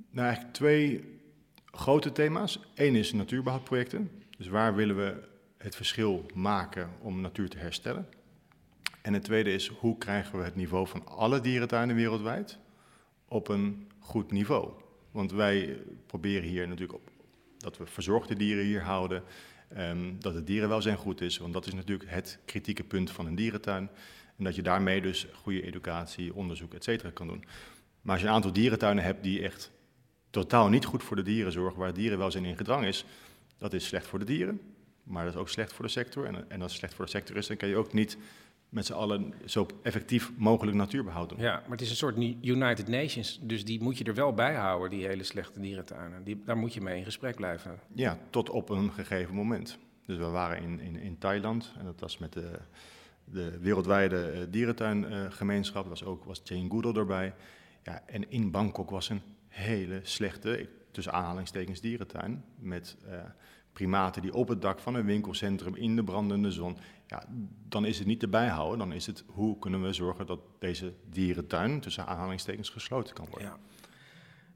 nou, 0.10 0.28
eigenlijk 0.28 0.54
twee 0.54 1.20
grote 1.66 2.12
thema's. 2.12 2.60
Eén 2.76 2.96
is 2.96 3.14
natuurbehoudprojecten. 3.14 4.12
Dus 4.38 4.48
waar 4.48 4.76
willen 4.76 4.96
we 4.96 5.24
het 5.58 5.76
verschil 5.76 6.26
maken 6.34 6.90
om 7.00 7.22
natuur 7.22 7.50
te 7.50 7.58
herstellen? 7.58 8.08
En 9.02 9.14
het 9.14 9.24
tweede 9.24 9.54
is 9.54 9.68
hoe 9.68 9.98
krijgen 9.98 10.40
we 10.40 10.46
het 10.46 10.56
niveau 10.56 10.88
van 10.88 11.08
alle 11.08 11.42
dierentuinen 11.42 11.96
wereldwijd 11.96 12.58
op 13.28 13.48
een 13.48 13.92
goed 14.00 14.32
niveau? 14.32 14.72
Want 15.12 15.32
wij 15.32 15.78
proberen 16.06 16.50
hier 16.50 16.68
natuurlijk 16.68 16.94
op 16.94 17.13
dat 17.64 17.78
we 17.78 17.86
verzorgde 17.86 18.36
dieren 18.36 18.66
hier 18.66 18.82
houden, 18.82 19.24
ehm, 19.68 20.14
dat 20.20 20.34
het 20.34 20.48
dierenwelzijn 20.48 20.98
goed 20.98 21.22
is, 21.22 21.38
want 21.38 21.54
dat 21.54 21.66
is 21.66 21.74
natuurlijk 21.74 22.10
het 22.10 22.40
kritieke 22.46 22.84
punt 22.84 23.12
van 23.12 23.26
een 23.26 23.36
dierentuin. 23.36 23.90
En 24.38 24.44
dat 24.44 24.56
je 24.56 24.62
daarmee 24.62 25.02
dus 25.02 25.28
goede 25.34 25.64
educatie, 25.64 26.34
onderzoek, 26.34 26.74
et 26.74 26.84
cetera 26.84 27.10
kan 27.10 27.28
doen. 27.28 27.44
Maar 28.02 28.14
als 28.14 28.22
je 28.22 28.28
een 28.28 28.34
aantal 28.34 28.54
dierentuinen 28.54 29.04
hebt 29.04 29.24
die 29.24 29.44
echt 29.44 29.72
totaal 30.30 30.70
niet 30.70 30.86
goed 30.86 31.04
voor 31.04 31.16
de 31.16 31.22
dieren 31.22 31.52
zorgen, 31.52 31.78
waar 31.78 31.88
het 31.88 31.96
dierenwelzijn 31.96 32.46
in 32.46 32.58
gedrang 32.58 32.86
is, 32.86 33.06
dat 33.58 33.74
is 33.74 33.86
slecht 33.86 34.08
voor 34.08 34.20
de 34.20 34.26
dieren, 34.26 34.62
maar 35.04 35.26
dat 35.26 35.34
is 35.34 35.40
ook 35.40 35.50
slecht 35.50 35.74
voor 35.74 35.86
de 35.86 35.92
sector. 35.92 36.26
En, 36.26 36.50
en 36.50 36.62
als 36.62 36.72
het 36.72 36.80
slecht 36.80 36.94
voor 36.94 37.06
de 37.06 37.12
sector 37.12 37.38
is, 37.38 37.48
dan 37.48 37.58
kan 37.58 37.70
je 37.70 37.76
ook 37.76 37.94
niet 37.94 38.18
met 38.74 38.86
z'n 38.86 38.94
allen 38.94 39.34
zo 39.46 39.66
effectief 39.84 40.32
mogelijk 40.38 40.78
natuurbehoud 40.78 41.30
doen. 41.30 41.40
Ja, 41.40 41.54
maar 41.62 41.72
het 41.72 41.82
is 41.82 41.90
een 41.90 41.96
soort 41.96 42.16
Ni- 42.16 42.38
United 42.42 42.88
Nations, 42.88 43.40
dus 43.42 43.66
die 43.66 43.82
moet 43.82 43.98
je 43.98 44.04
er 44.04 44.14
wel 44.16 44.34
bij 44.34 44.56
houden, 44.56 44.90
die 44.90 45.06
hele 45.08 45.24
slechte 45.24 45.60
dierentuinen. 45.60 46.24
Die, 46.24 46.42
daar 46.46 46.58
moet 46.58 46.74
je 46.74 46.82
mee 46.82 46.98
in 46.98 47.04
gesprek 47.04 47.36
blijven. 47.36 47.80
Ja, 47.94 48.18
tot 48.30 48.50
op 48.50 48.70
een 48.70 48.92
gegeven 48.92 49.36
moment. 49.36 49.78
Dus 50.06 50.18
we 50.18 50.26
waren 50.26 50.62
in, 50.62 50.80
in, 50.80 50.96
in 50.96 51.18
Thailand 51.18 51.74
en 51.78 51.86
dat 51.86 52.00
was 52.00 52.18
met 52.18 52.34
de, 52.34 52.60
de 53.26 53.58
wereldwijde 53.60 54.26
eh, 54.26 54.42
dierentuingemeenschap. 54.50 55.84
Er 55.84 55.90
was 55.90 56.04
ook 56.04 56.24
was 56.24 56.42
Jane 56.44 56.70
Goodall 56.70 56.94
erbij. 56.94 57.34
Ja, 57.84 58.04
en 58.06 58.32
in 58.32 58.52
Bangkok 58.52 58.90
was 58.90 59.10
een 59.10 59.22
hele 59.48 60.00
slechte, 60.04 60.70
tussen 60.92 61.14
aanhalingstekens, 61.14 61.82
dierentuin. 61.82 62.44
Met 62.56 62.98
eh, 63.08 63.16
primaten 63.74 64.22
die 64.22 64.34
op 64.34 64.48
het 64.48 64.62
dak 64.62 64.80
van 64.80 64.96
een 64.96 65.06
winkelcentrum 65.06 65.76
in 65.76 65.96
de 65.96 66.04
brandende 66.04 66.52
zon. 66.52 66.78
Ja, 67.14 67.24
dan 67.68 67.86
is 67.86 67.98
het 67.98 68.08
niet 68.08 68.20
te 68.20 68.28
bijhouden. 68.28 68.78
Dan 68.80 68.94
is 68.94 69.06
het 69.06 69.24
hoe 69.28 69.60
kunnen 69.60 69.84
we 69.84 69.94
zorgen 69.94 70.26
dat 70.26 70.40
deze 70.60 70.94
dierentuin, 71.10 71.80
tussen 71.80 72.06
aanhalingstekens, 72.06 72.70
gesloten 72.70 73.14
kan 73.14 73.28
worden. 73.30 73.48
Ja. 73.48 73.58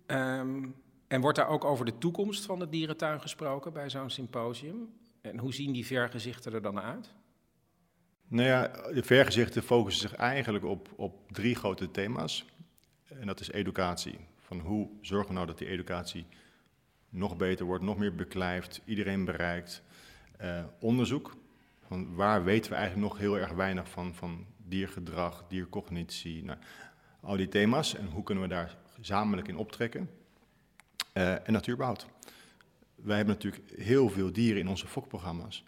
Ehm, 0.06 0.66
en 1.08 1.22
wordt 1.22 1.38
daar 1.38 1.48
ook 1.48 1.64
over 1.64 1.86
de 1.86 1.98
toekomst 1.98 2.46
van 2.46 2.60
de 2.60 2.70
dierentuin 2.70 3.22
gesproken 3.22 3.74
bij 3.74 3.90
zo'n 3.90 4.10
symposium? 4.10 4.90
En 5.22 5.38
hoe 5.38 5.54
zien 5.54 5.74
die 5.74 5.86
vergezichten 5.86 6.54
er 6.54 6.62
dan 6.62 6.80
uit? 6.80 7.14
Nou 8.28 8.48
ja, 8.48 8.68
de 8.94 9.04
vergezichten 9.04 9.64
focussen 9.64 10.10
zich 10.10 10.18
eigenlijk 10.18 10.66
op, 10.66 10.90
op 10.96 11.32
drie 11.32 11.56
grote 11.56 11.92
thema's. 11.92 12.46
En 13.20 13.28
dat 13.28 13.40
is 13.40 13.52
educatie. 13.52 14.20
Van 14.38 14.60
hoe 14.60 14.90
zorgen 15.02 15.28
we 15.28 15.34
nou 15.34 15.48
dat 15.48 15.58
die 15.58 15.68
educatie 15.68 16.26
nog 17.10 17.38
beter 17.38 17.66
wordt, 17.66 17.84
nog 17.84 17.98
meer 17.98 18.16
beklijft, 18.16 18.82
iedereen 18.86 19.26
bereikt. 19.26 19.84
Eh, 20.38 20.64
onderzoek. 20.80 21.36
Waar 22.16 22.44
weten 22.44 22.72
we 22.72 22.78
eigenlijk 22.78 23.08
nog 23.08 23.20
heel 23.20 23.38
erg 23.38 23.52
weinig 23.52 23.90
van, 23.90 24.16
van 24.16 24.46
diergedrag, 24.58 25.46
diercognitie. 25.48 26.44
Nou, 26.44 26.60
al 27.22 27.38
die 27.38 27.48
thema's 27.48 27.96
en 27.96 28.08
hoe 28.08 28.24
kunnen 28.24 28.44
we 28.44 28.50
daar 28.50 28.78
gezamenlijk 28.94 29.48
in 29.48 29.58
optrekken. 29.58 30.10
Uh, 31.14 31.48
en 31.48 31.54
natuurbehoud. 31.54 32.08
Wij 32.96 33.16
hebben 33.18 33.36
natuurlijk 33.36 33.64
heel 33.76 34.10
veel 34.10 34.32
dieren 34.32 34.62
in 34.62 34.68
onze 34.68 34.88
fokprogramma's. 34.88 35.64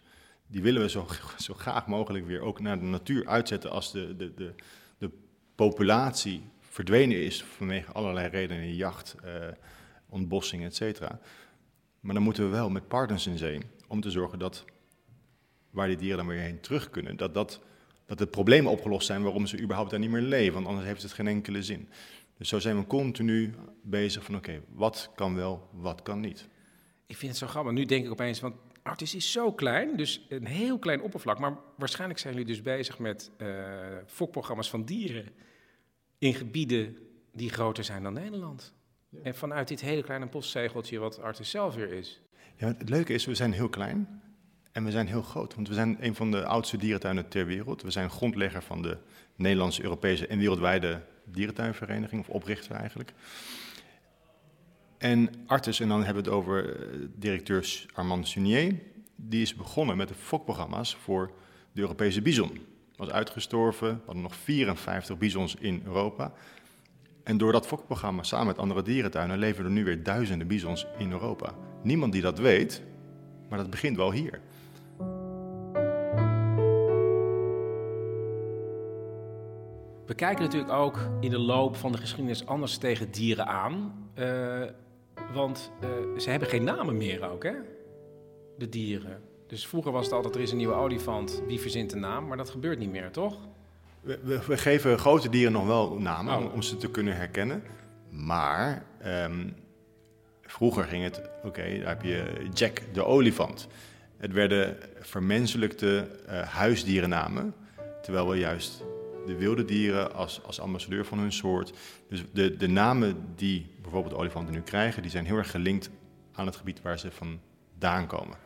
Die 0.46 0.62
willen 0.62 0.82
we 0.82 0.88
zo, 0.88 1.06
zo 1.38 1.54
graag 1.54 1.86
mogelijk 1.86 2.26
weer 2.26 2.40
ook 2.40 2.60
naar 2.60 2.78
de 2.78 2.84
natuur 2.84 3.26
uitzetten 3.26 3.70
als 3.70 3.92
de, 3.92 4.16
de, 4.16 4.34
de, 4.34 4.54
de 4.98 5.10
populatie 5.54 6.42
verdwenen 6.60 7.24
is 7.24 7.44
vanwege 7.44 7.92
allerlei 7.92 8.28
redenen, 8.28 8.74
jacht, 8.74 9.16
uh, 9.24 9.30
ontbossing, 10.08 10.64
et 10.64 10.76
cetera. 10.76 11.20
Maar 12.00 12.14
dan 12.14 12.22
moeten 12.22 12.44
we 12.44 12.50
wel 12.50 12.70
met 12.70 12.88
partners 12.88 13.26
in 13.26 13.38
zee 13.38 13.60
om 13.88 14.00
te 14.00 14.10
zorgen 14.10 14.38
dat 14.38 14.64
waar 15.70 15.86
die 15.86 15.96
dieren 15.96 16.16
dan 16.16 16.26
weer 16.26 16.40
heen 16.40 16.60
terug 16.60 16.90
kunnen, 16.90 17.16
dat, 17.16 17.34
dat, 17.34 17.60
dat 18.06 18.18
de 18.18 18.26
problemen 18.26 18.72
opgelost 18.72 19.06
zijn 19.06 19.22
waarom 19.22 19.46
ze 19.46 19.60
überhaupt 19.60 19.90
daar 19.90 20.00
niet 20.00 20.10
meer 20.10 20.20
leven, 20.20 20.54
want 20.54 20.66
anders 20.66 20.86
heeft 20.86 21.02
het 21.02 21.12
geen 21.12 21.26
enkele 21.26 21.62
zin. 21.62 21.88
Dus 22.36 22.48
zo 22.48 22.58
zijn 22.58 22.78
we 22.78 22.86
continu 22.86 23.54
bezig 23.82 24.24
van 24.24 24.36
oké, 24.36 24.62
wat 24.68 25.10
kan 25.14 25.34
wel, 25.34 25.68
wat 25.72 26.02
kan 26.02 26.20
niet. 26.20 26.48
Ik 27.06 27.16
vind 27.16 27.30
het 27.30 27.40
zo 27.40 27.46
grappig. 27.46 27.72
Nu 27.72 27.84
denk 27.84 28.04
ik 28.04 28.10
opeens, 28.10 28.40
want 28.40 28.54
Artis 28.82 29.14
is 29.14 29.32
zo 29.32 29.52
klein, 29.52 29.96
dus 29.96 30.26
een 30.28 30.46
heel 30.46 30.78
klein 30.78 31.02
oppervlak. 31.02 31.38
Maar 31.38 31.56
waarschijnlijk 31.76 32.20
zijn 32.20 32.32
jullie 32.34 32.48
dus 32.48 32.62
bezig 32.62 32.98
met 32.98 33.30
uh, 33.38 33.48
fokprogramma's 34.06 34.70
van 34.70 34.84
dieren 34.84 35.26
in 36.18 36.34
gebieden 36.34 36.96
die 37.32 37.50
groter 37.50 37.84
zijn 37.84 38.02
dan 38.02 38.12
Nederland. 38.12 38.74
En 39.22 39.34
vanuit 39.34 39.68
dit 39.68 39.80
hele 39.80 40.02
kleine 40.02 40.26
postzegeltje 40.26 40.98
wat 40.98 41.20
Artis 41.20 41.50
zelf 41.50 41.74
weer 41.74 41.92
is. 41.92 42.20
Ja, 42.56 42.66
het 42.66 42.88
leuke 42.88 43.12
is, 43.12 43.24
we 43.24 43.34
zijn 43.34 43.52
heel 43.52 43.68
klein 43.68 44.22
en 44.72 44.84
we 44.84 44.90
zijn 44.90 45.06
heel 45.06 45.22
groot. 45.22 45.54
Want 45.54 45.68
we 45.68 45.74
zijn 45.74 45.96
een 46.00 46.14
van 46.14 46.30
de 46.30 46.44
oudste 46.44 46.76
dierentuinen 46.76 47.28
ter 47.28 47.46
wereld. 47.46 47.82
We 47.82 47.90
zijn 47.90 48.10
grondlegger 48.10 48.62
van 48.62 48.82
de 48.82 48.96
Nederlandse, 49.36 49.82
Europese 49.82 50.26
en 50.26 50.38
wereldwijde 50.38 51.02
dierentuinvereniging, 51.24 52.20
of 52.20 52.28
oprichter 52.28 52.74
eigenlijk. 52.74 53.12
En 54.98 55.30
Artis, 55.46 55.80
en 55.80 55.88
dan 55.88 56.04
hebben 56.04 56.24
we 56.24 56.30
het 56.30 56.38
over 56.38 56.78
eh, 56.78 56.86
directeur 57.14 57.86
Armand 57.94 58.28
Sunier, 58.28 58.74
die 59.16 59.42
is 59.42 59.54
begonnen 59.54 59.96
met 59.96 60.08
de 60.08 60.14
fokprogramma's 60.14 60.94
voor 60.94 61.30
de 61.72 61.80
Europese 61.80 62.22
bison. 62.22 62.58
Was 62.96 63.10
uitgestorven, 63.10 63.88
we 63.88 64.02
hadden 64.04 64.22
nog 64.22 64.34
54 64.34 65.18
bisons 65.18 65.54
in 65.54 65.82
Europa. 65.84 66.32
En 67.24 67.38
door 67.38 67.52
dat 67.52 67.66
fokprogramma 67.66 68.22
samen 68.22 68.46
met 68.46 68.58
andere 68.58 68.82
dierentuinen 68.82 69.38
leven 69.38 69.64
er 69.64 69.70
nu 69.70 69.84
weer 69.84 70.02
duizenden 70.02 70.46
bisons 70.46 70.86
in 70.98 71.10
Europa. 71.10 71.54
Niemand 71.82 72.12
die 72.12 72.22
dat 72.22 72.38
weet, 72.38 72.82
maar 73.48 73.58
dat 73.58 73.70
begint 73.70 73.96
wel 73.96 74.12
hier. 74.12 74.40
We 80.10 80.16
kijken 80.16 80.44
natuurlijk 80.44 80.72
ook 80.72 80.98
in 81.20 81.30
de 81.30 81.38
loop 81.38 81.76
van 81.76 81.92
de 81.92 81.98
geschiedenis 81.98 82.46
anders 82.46 82.78
tegen 82.78 83.10
dieren 83.10 83.46
aan. 83.46 83.94
Uh, 84.18 84.62
want 85.32 85.72
uh, 85.82 86.18
ze 86.18 86.30
hebben 86.30 86.48
geen 86.48 86.64
namen 86.64 86.96
meer 86.96 87.30
ook, 87.30 87.42
hè? 87.42 87.52
De 88.58 88.68
dieren. 88.68 89.22
Dus 89.46 89.66
vroeger 89.66 89.92
was 89.92 90.04
het 90.04 90.14
altijd, 90.14 90.34
er 90.34 90.40
is 90.40 90.50
een 90.50 90.56
nieuwe 90.56 90.74
olifant, 90.74 91.42
wie 91.46 91.60
verzint 91.60 91.90
de 91.90 91.96
naam? 91.96 92.26
Maar 92.26 92.36
dat 92.36 92.50
gebeurt 92.50 92.78
niet 92.78 92.90
meer, 92.90 93.10
toch? 93.10 93.38
We, 94.00 94.18
we, 94.22 94.40
we 94.46 94.56
geven 94.56 94.98
grote 94.98 95.28
dieren 95.28 95.52
nog 95.52 95.66
wel 95.66 95.98
namen 95.98 96.38
oh. 96.38 96.54
om, 96.54 96.62
ze 96.62 96.76
te 96.76 96.90
kunnen 96.90 97.16
herkennen. 97.16 97.62
Maar 98.08 98.84
um, 99.06 99.54
vroeger 100.42 100.84
ging 100.84 101.04
het, 101.04 101.22
oké, 101.42 101.78
daar 101.78 101.88
heb 101.88 102.02
je 102.02 102.48
Jack 102.54 102.82
de 102.92 103.04
olifant. 103.04 103.68
Het 104.16 104.32
werden 104.32 104.76
vermenselijkte 105.00 106.06
uh, 106.28 106.40
huisdierennamen. 106.40 107.54
Terwijl 108.02 108.28
we 108.28 108.38
juist 108.38 108.84
de 109.30 109.36
wilde 109.36 109.64
dieren 109.64 110.14
als, 110.14 110.40
als 110.46 110.60
ambassadeur 110.60 111.04
van 111.04 111.18
hun 111.18 111.32
soort. 111.32 111.72
Dus 112.08 112.24
de, 112.32 112.56
de 112.56 112.68
namen 112.68 113.32
die 113.36 113.66
bijvoorbeeld 113.82 114.14
olifanten 114.14 114.54
nu 114.54 114.60
krijgen, 114.60 115.02
die 115.02 115.10
zijn 115.10 115.26
heel 115.26 115.36
erg 115.36 115.50
gelinkt 115.50 115.90
aan 116.32 116.46
het 116.46 116.56
gebied 116.56 116.82
waar 116.82 116.98
ze 116.98 117.10
vandaan 117.10 118.06
komen. 118.06 118.36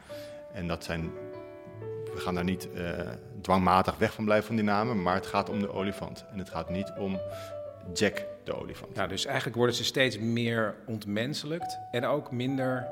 En 0.53 0.67
dat 0.67 0.85
zijn, 0.85 1.11
we 2.15 2.21
gaan 2.21 2.35
daar 2.35 2.45
niet 2.45 2.69
uh, 2.75 3.01
dwangmatig 3.41 3.97
weg 3.97 4.13
van 4.13 4.25
blijven 4.25 4.47
van 4.47 4.57
die 4.57 4.65
namen, 4.65 5.03
maar 5.03 5.15
het 5.15 5.27
gaat 5.27 5.51
om 5.51 5.61
de 5.61 5.73
olifant. 5.73 6.25
En 6.33 6.39
het 6.39 6.51
gaat 6.51 6.71
niet 6.71 6.93
om 6.99 7.21
Jack 7.95 8.27
de 8.45 8.55
olifant. 8.55 8.97
Ja, 8.97 9.07
dus 9.07 9.25
eigenlijk 9.25 9.57
worden 9.57 9.75
ze 9.75 9.85
steeds 9.85 10.19
meer 10.19 10.75
ontmenselijkt 10.87 11.79
en 11.91 12.05
ook 12.05 12.31
minder 12.31 12.87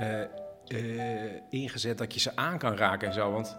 uh, 0.00 0.20
uh, 0.68 1.32
ingezet 1.50 1.98
dat 1.98 2.14
je 2.14 2.20
ze 2.20 2.36
aan 2.36 2.58
kan 2.58 2.76
raken 2.76 3.08
en 3.08 3.14
zo. 3.14 3.32
Want 3.32 3.56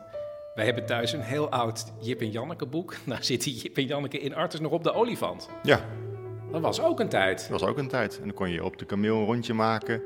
wij 0.55 0.65
hebben 0.65 0.85
thuis 0.85 1.13
een 1.13 1.21
heel 1.21 1.49
oud 1.49 1.85
Jip 1.99 2.21
en 2.21 2.31
Janneke 2.31 2.65
boek. 2.65 2.95
Daar 3.05 3.23
zitten 3.23 3.51
Jip 3.51 3.77
en 3.77 3.85
Janneke 3.85 4.19
in 4.19 4.35
Artes 4.35 4.59
nog 4.59 4.71
op 4.71 4.83
de 4.83 4.93
olifant. 4.93 5.49
Ja. 5.63 5.79
Dat 6.51 6.61
was 6.61 6.81
ook 6.81 6.99
een 6.99 7.09
tijd. 7.09 7.39
Dat 7.49 7.59
was 7.59 7.69
ook 7.69 7.77
een 7.77 7.87
tijd. 7.87 8.17
En 8.17 8.23
dan 8.23 8.33
kon 8.33 8.49
je 8.49 8.63
op 8.63 8.77
de 8.77 8.85
kameel 8.85 9.17
een 9.17 9.25
rondje 9.25 9.53
maken. 9.53 10.01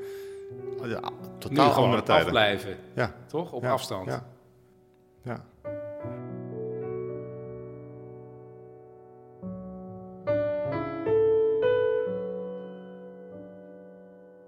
Ja, 0.83 1.01
totaal 1.37 1.69
nu 1.69 1.73
andere 1.73 2.03
tijden. 2.03 2.25
afblijven. 2.25 2.77
Ja. 2.93 3.15
Toch? 3.27 3.51
Op 3.51 3.63
ja. 3.63 3.71
afstand. 3.71 4.07
Ja. 4.07 4.25
ja. 5.23 5.45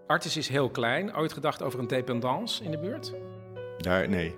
Artis 0.07 0.37
is 0.37 0.47
heel 0.47 0.69
klein. 0.69 1.15
Ooit 1.15 1.33
gedacht 1.33 1.61
over 1.61 1.79
een 1.79 1.87
dependance 1.87 2.63
in 2.63 2.71
de 2.71 2.77
buurt? 2.77 3.13
Daar, 3.77 4.09
nee. 4.09 4.35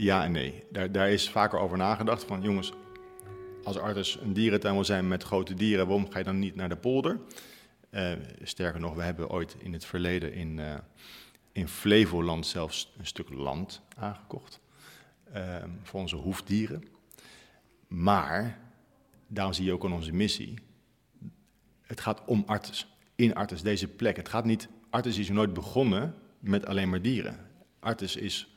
Ja 0.00 0.24
en 0.24 0.32
nee. 0.32 0.64
Daar, 0.70 0.92
daar 0.92 1.10
is 1.10 1.30
vaker 1.30 1.58
over 1.58 1.78
nagedacht 1.78 2.24
van 2.24 2.42
jongens, 2.42 2.72
als 3.64 3.78
arts 3.78 4.18
een 4.20 4.32
dierentuin 4.32 4.74
wil 4.74 4.84
zijn 4.84 5.08
met 5.08 5.22
grote 5.22 5.54
dieren, 5.54 5.86
waarom 5.86 6.10
ga 6.10 6.18
je 6.18 6.24
dan 6.24 6.38
niet 6.38 6.54
naar 6.54 6.68
de 6.68 6.76
polder? 6.76 7.20
Uh, 7.90 8.12
sterker 8.42 8.80
nog, 8.80 8.94
we 8.94 9.02
hebben 9.02 9.28
ooit 9.28 9.56
in 9.58 9.72
het 9.72 9.84
verleden 9.84 10.32
in, 10.32 10.58
uh, 10.58 10.74
in 11.52 11.68
Flevoland 11.68 12.46
zelfs 12.46 12.92
een 12.98 13.06
stuk 13.06 13.28
land 13.28 13.82
aangekocht 13.96 14.60
uh, 15.34 15.56
voor 15.82 16.00
onze 16.00 16.16
hoefdieren. 16.16 16.82
Maar, 17.88 18.58
daarom 19.26 19.54
zie 19.54 19.64
je 19.64 19.72
ook 19.72 19.84
aan 19.84 19.92
onze 19.92 20.12
missie, 20.12 20.58
het 21.82 22.00
gaat 22.00 22.22
om 22.26 22.42
Artes. 22.46 22.86
In 23.14 23.34
Artes, 23.34 23.62
deze 23.62 23.88
plek. 23.88 24.16
Het 24.16 24.28
gaat 24.28 24.44
niet, 24.44 24.68
Artes 24.90 25.18
is 25.18 25.28
nooit 25.28 25.54
begonnen 25.54 26.14
met 26.38 26.66
alleen 26.66 26.90
maar 26.90 27.02
dieren. 27.02 27.36
Artes 27.80 28.16
is 28.16 28.54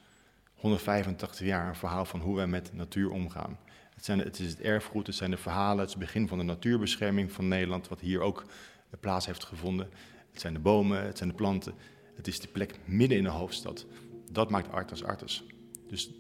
185 0.64 1.46
jaar 1.48 1.68
een 1.68 1.76
verhaal 1.76 2.06
van 2.06 2.20
hoe 2.20 2.36
wij 2.36 2.48
met 2.48 2.74
natuur 2.74 3.10
omgaan. 3.10 3.58
Het, 3.96 4.06
zijn, 4.06 4.20
het 4.20 4.40
is 4.40 4.50
het 4.50 4.62
erfgoed, 4.62 5.08
het 5.08 5.16
zijn 5.16 5.32
de 5.32 5.38
verhalen, 5.38 5.78
het 5.78 5.88
is 5.88 5.94
het 5.94 6.04
begin 6.04 6.28
van 6.28 6.38
de 6.38 6.44
natuurbescherming 6.44 7.32
van 7.32 7.48
Nederland, 7.48 7.88
wat 7.88 8.00
hier 8.00 8.20
ook 8.20 8.46
plaats 9.00 9.26
heeft 9.26 9.44
gevonden. 9.44 9.90
Het 10.32 10.42
zijn 10.42 10.54
de 10.54 10.60
bomen, 10.60 11.06
het 11.06 11.18
zijn 11.18 11.30
de 11.30 11.36
planten. 11.36 11.74
Het 12.16 12.28
is 12.28 12.40
die 12.40 12.50
plek 12.50 12.80
midden 12.86 13.18
in 13.18 13.24
de 13.24 13.30
hoofdstad. 13.30 13.86
Dat 14.32 14.50
maakt 14.50 14.72
Artes 14.72 15.04
Artes. 15.04 15.46
Dus 15.88 16.12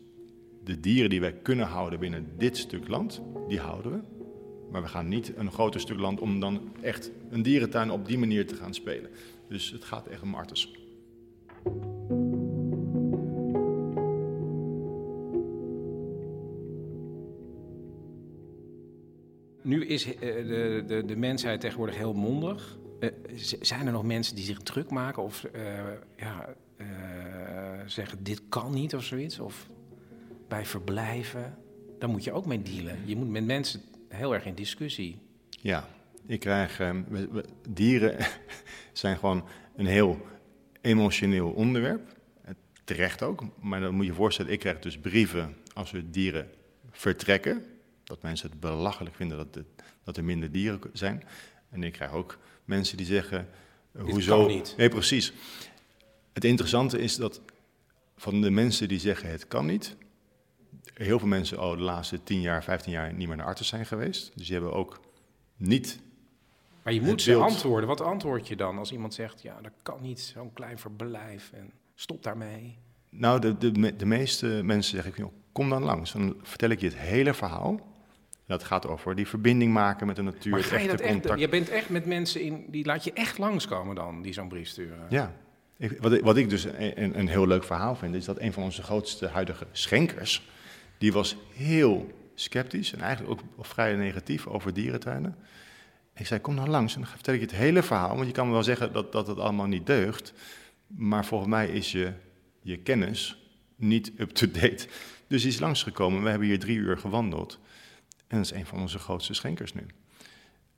de 0.63 0.79
dieren 0.79 1.09
die 1.09 1.19
wij 1.19 1.33
kunnen 1.33 1.67
houden 1.67 1.99
binnen 1.99 2.37
dit 2.37 2.57
stuk 2.57 2.87
land, 2.87 3.21
die 3.47 3.59
houden 3.59 3.91
we. 3.91 3.99
Maar 4.71 4.81
we 4.81 4.87
gaan 4.87 5.07
niet 5.07 5.33
een 5.35 5.51
groter 5.51 5.79
stuk 5.79 5.99
land 5.99 6.19
om 6.19 6.39
dan 6.39 6.75
echt 6.81 7.11
een 7.29 7.41
dierentuin 7.41 7.91
op 7.91 8.07
die 8.07 8.17
manier 8.17 8.47
te 8.47 8.55
gaan 8.55 8.73
spelen. 8.73 9.09
Dus 9.47 9.71
het 9.71 9.83
gaat 9.83 10.07
echt 10.07 10.21
om 10.21 10.35
Artes. 10.35 10.71
Nu 19.73 19.85
is 19.85 20.07
uh, 20.07 20.13
de, 20.19 20.83
de, 20.87 21.05
de 21.05 21.15
mensheid 21.15 21.61
tegenwoordig 21.61 21.95
heel 21.95 22.13
mondig. 22.13 22.77
Uh, 22.99 23.09
zijn 23.61 23.85
er 23.85 23.91
nog 23.91 24.03
mensen 24.03 24.35
die 24.35 24.45
zich 24.45 24.57
druk 24.57 24.89
maken 24.89 25.23
of 25.23 25.47
uh, 25.55 25.61
ja, 26.17 26.55
zeggen 27.85 28.23
dit 28.23 28.41
kan 28.49 28.73
niet 28.73 28.95
of 28.95 29.03
zoiets? 29.03 29.39
Of 29.39 29.67
bij 30.47 30.65
verblijven? 30.65 31.57
Daar 31.99 32.09
moet 32.09 32.23
je 32.23 32.31
ook 32.31 32.45
mee 32.45 32.61
dealen. 32.61 32.97
Je 33.05 33.15
moet 33.15 33.29
met 33.29 33.45
mensen 33.45 33.81
heel 34.07 34.33
erg 34.33 34.45
in 34.45 34.55
discussie. 34.55 35.17
Ja, 35.49 35.87
ik 36.25 36.39
krijg. 36.39 36.81
Dieren 37.69 38.17
zijn 38.91 39.17
gewoon 39.17 39.43
een 39.75 39.85
heel 39.85 40.21
emotioneel 40.81 41.49
onderwerp. 41.49 42.01
Terecht 42.83 43.23
ook. 43.23 43.43
Maar 43.61 43.79
dan 43.79 43.93
moet 43.93 44.05
je 44.05 44.11
je 44.11 44.17
voorstellen, 44.17 44.51
ik 44.51 44.59
krijg 44.59 44.79
dus 44.79 44.97
brieven 44.97 45.55
als 45.73 45.91
we 45.91 46.09
dieren 46.09 46.49
vertrekken 46.91 47.72
dat 48.03 48.21
mensen 48.21 48.49
het 48.49 48.59
belachelijk 48.59 49.15
vinden 49.15 49.37
dat, 49.37 49.63
dat 50.03 50.17
er 50.17 50.23
minder 50.23 50.51
dieren 50.51 50.79
zijn. 50.93 51.23
En 51.69 51.83
ik 51.83 51.93
krijg 51.93 52.11
ook 52.11 52.37
mensen 52.65 52.97
die 52.97 53.05
zeggen, 53.05 53.49
Dit 53.91 54.09
hoezo? 54.09 54.47
niet. 54.47 54.73
Nee, 54.77 54.89
precies. 54.89 55.33
Het 56.33 56.43
interessante 56.43 56.99
is 56.99 57.15
dat 57.15 57.41
van 58.15 58.41
de 58.41 58.49
mensen 58.49 58.87
die 58.87 58.99
zeggen 58.99 59.29
het 59.29 59.47
kan 59.47 59.65
niet, 59.65 59.95
heel 60.93 61.19
veel 61.19 61.27
mensen 61.27 61.57
al 61.57 61.75
de 61.75 61.81
laatste 61.81 62.23
10 62.23 62.41
jaar, 62.41 62.63
15 62.63 62.91
jaar 62.91 63.13
niet 63.13 63.27
meer 63.27 63.37
naar 63.37 63.45
artsen 63.45 63.65
zijn 63.65 63.85
geweest. 63.85 64.31
Dus 64.35 64.45
die 64.47 64.55
hebben 64.55 64.73
ook 64.73 64.99
niet. 65.55 65.99
Maar 66.83 66.93
je 66.93 67.01
moet 67.01 67.21
ze 67.21 67.35
antwoorden. 67.35 67.87
Wat 67.87 68.01
antwoord 68.01 68.47
je 68.47 68.55
dan 68.55 68.77
als 68.77 68.91
iemand 68.91 69.13
zegt: 69.13 69.41
ja, 69.41 69.61
dat 69.61 69.71
kan 69.81 70.01
niet, 70.01 70.19
zo'n 70.19 70.53
klein 70.53 70.77
verblijf 70.77 71.51
en 71.53 71.71
stop 71.95 72.23
daarmee? 72.23 72.77
Nou, 73.09 73.39
de, 73.39 73.57
de, 73.57 73.95
de 73.95 74.05
meeste 74.05 74.47
mensen 74.63 75.01
zeggen: 75.01 75.31
kom 75.51 75.69
dan 75.69 75.83
langs. 75.83 76.11
Dan 76.11 76.35
vertel 76.41 76.69
ik 76.69 76.79
je 76.79 76.87
het 76.87 76.97
hele 76.97 77.33
verhaal. 77.33 77.92
Dat 78.47 78.63
gaat 78.63 78.87
over 78.87 79.15
die 79.15 79.27
verbinding 79.27 79.73
maken 79.73 80.07
met 80.07 80.15
de 80.15 80.21
natuur, 80.21 80.51
Maar 80.51 80.59
het 80.59 80.69
ga 80.69 80.77
je 80.77 80.87
dat 80.87 80.99
echt 80.99 81.11
contact. 81.11 81.39
Je 81.39 81.49
bent 81.49 81.69
echt 81.69 81.89
met 81.89 82.05
mensen 82.05 82.41
in, 82.41 82.65
die 82.67 82.85
laat 82.85 83.03
je 83.03 83.13
echt 83.13 83.37
langskomen 83.37 83.95
dan, 83.95 84.21
die 84.21 84.33
zo'n 84.33 84.47
brief 84.47 84.67
sturen. 84.67 85.05
Ja. 85.09 85.33
Ik- 85.77 85.97
wat, 86.01 86.13
ik, 86.13 86.23
wat 86.23 86.37
ik 86.37 86.49
dus 86.49 86.63
een, 86.63 87.19
een 87.19 87.27
heel 87.27 87.47
leuk 87.47 87.63
verhaal 87.63 87.95
vind, 87.95 88.15
is 88.15 88.25
dat 88.25 88.39
een 88.39 88.53
van 88.53 88.63
onze 88.63 88.83
grootste 88.83 89.27
huidige 89.27 89.67
schenkers, 89.71 90.47
die 90.97 91.13
was 91.13 91.35
heel 91.53 92.11
sceptisch 92.35 92.93
en 92.93 93.01
eigenlijk 93.01 93.41
ook 93.41 93.65
vrij 93.65 93.95
negatief 93.95 94.47
over 94.47 94.73
dierentuinen. 94.73 95.35
Ik 96.15 96.27
zei, 96.27 96.39
kom 96.41 96.55
nou 96.55 96.69
langs 96.69 96.95
en 96.95 97.01
dan 97.01 97.09
vertel 97.09 97.33
ik 97.33 97.39
je 97.39 97.45
het 97.45 97.55
hele 97.55 97.83
verhaal, 97.83 98.15
want 98.15 98.27
je 98.27 98.33
kan 98.33 98.51
wel 98.51 98.63
zeggen 98.63 98.93
dat, 98.93 99.11
dat 99.11 99.27
het 99.27 99.37
allemaal 99.37 99.65
niet 99.67 99.85
deugt, 99.85 100.33
maar 100.87 101.25
volgens 101.25 101.49
mij 101.49 101.67
is 101.69 101.91
je, 101.91 102.11
je 102.61 102.77
kennis 102.77 103.37
niet 103.75 104.11
up-to-date. 104.17 104.87
Dus 105.27 105.41
die 105.41 105.51
is 105.51 105.59
langsgekomen, 105.59 106.23
we 106.23 106.29
hebben 106.29 106.47
hier 106.47 106.59
drie 106.59 106.77
uur 106.77 106.97
gewandeld 106.97 107.59
en 108.33 108.41
dat 108.41 108.51
is 108.51 108.59
een 108.59 108.65
van 108.65 108.79
onze 108.79 108.99
grootste 108.99 109.33
schenkers 109.33 109.73
nu. 109.73 109.85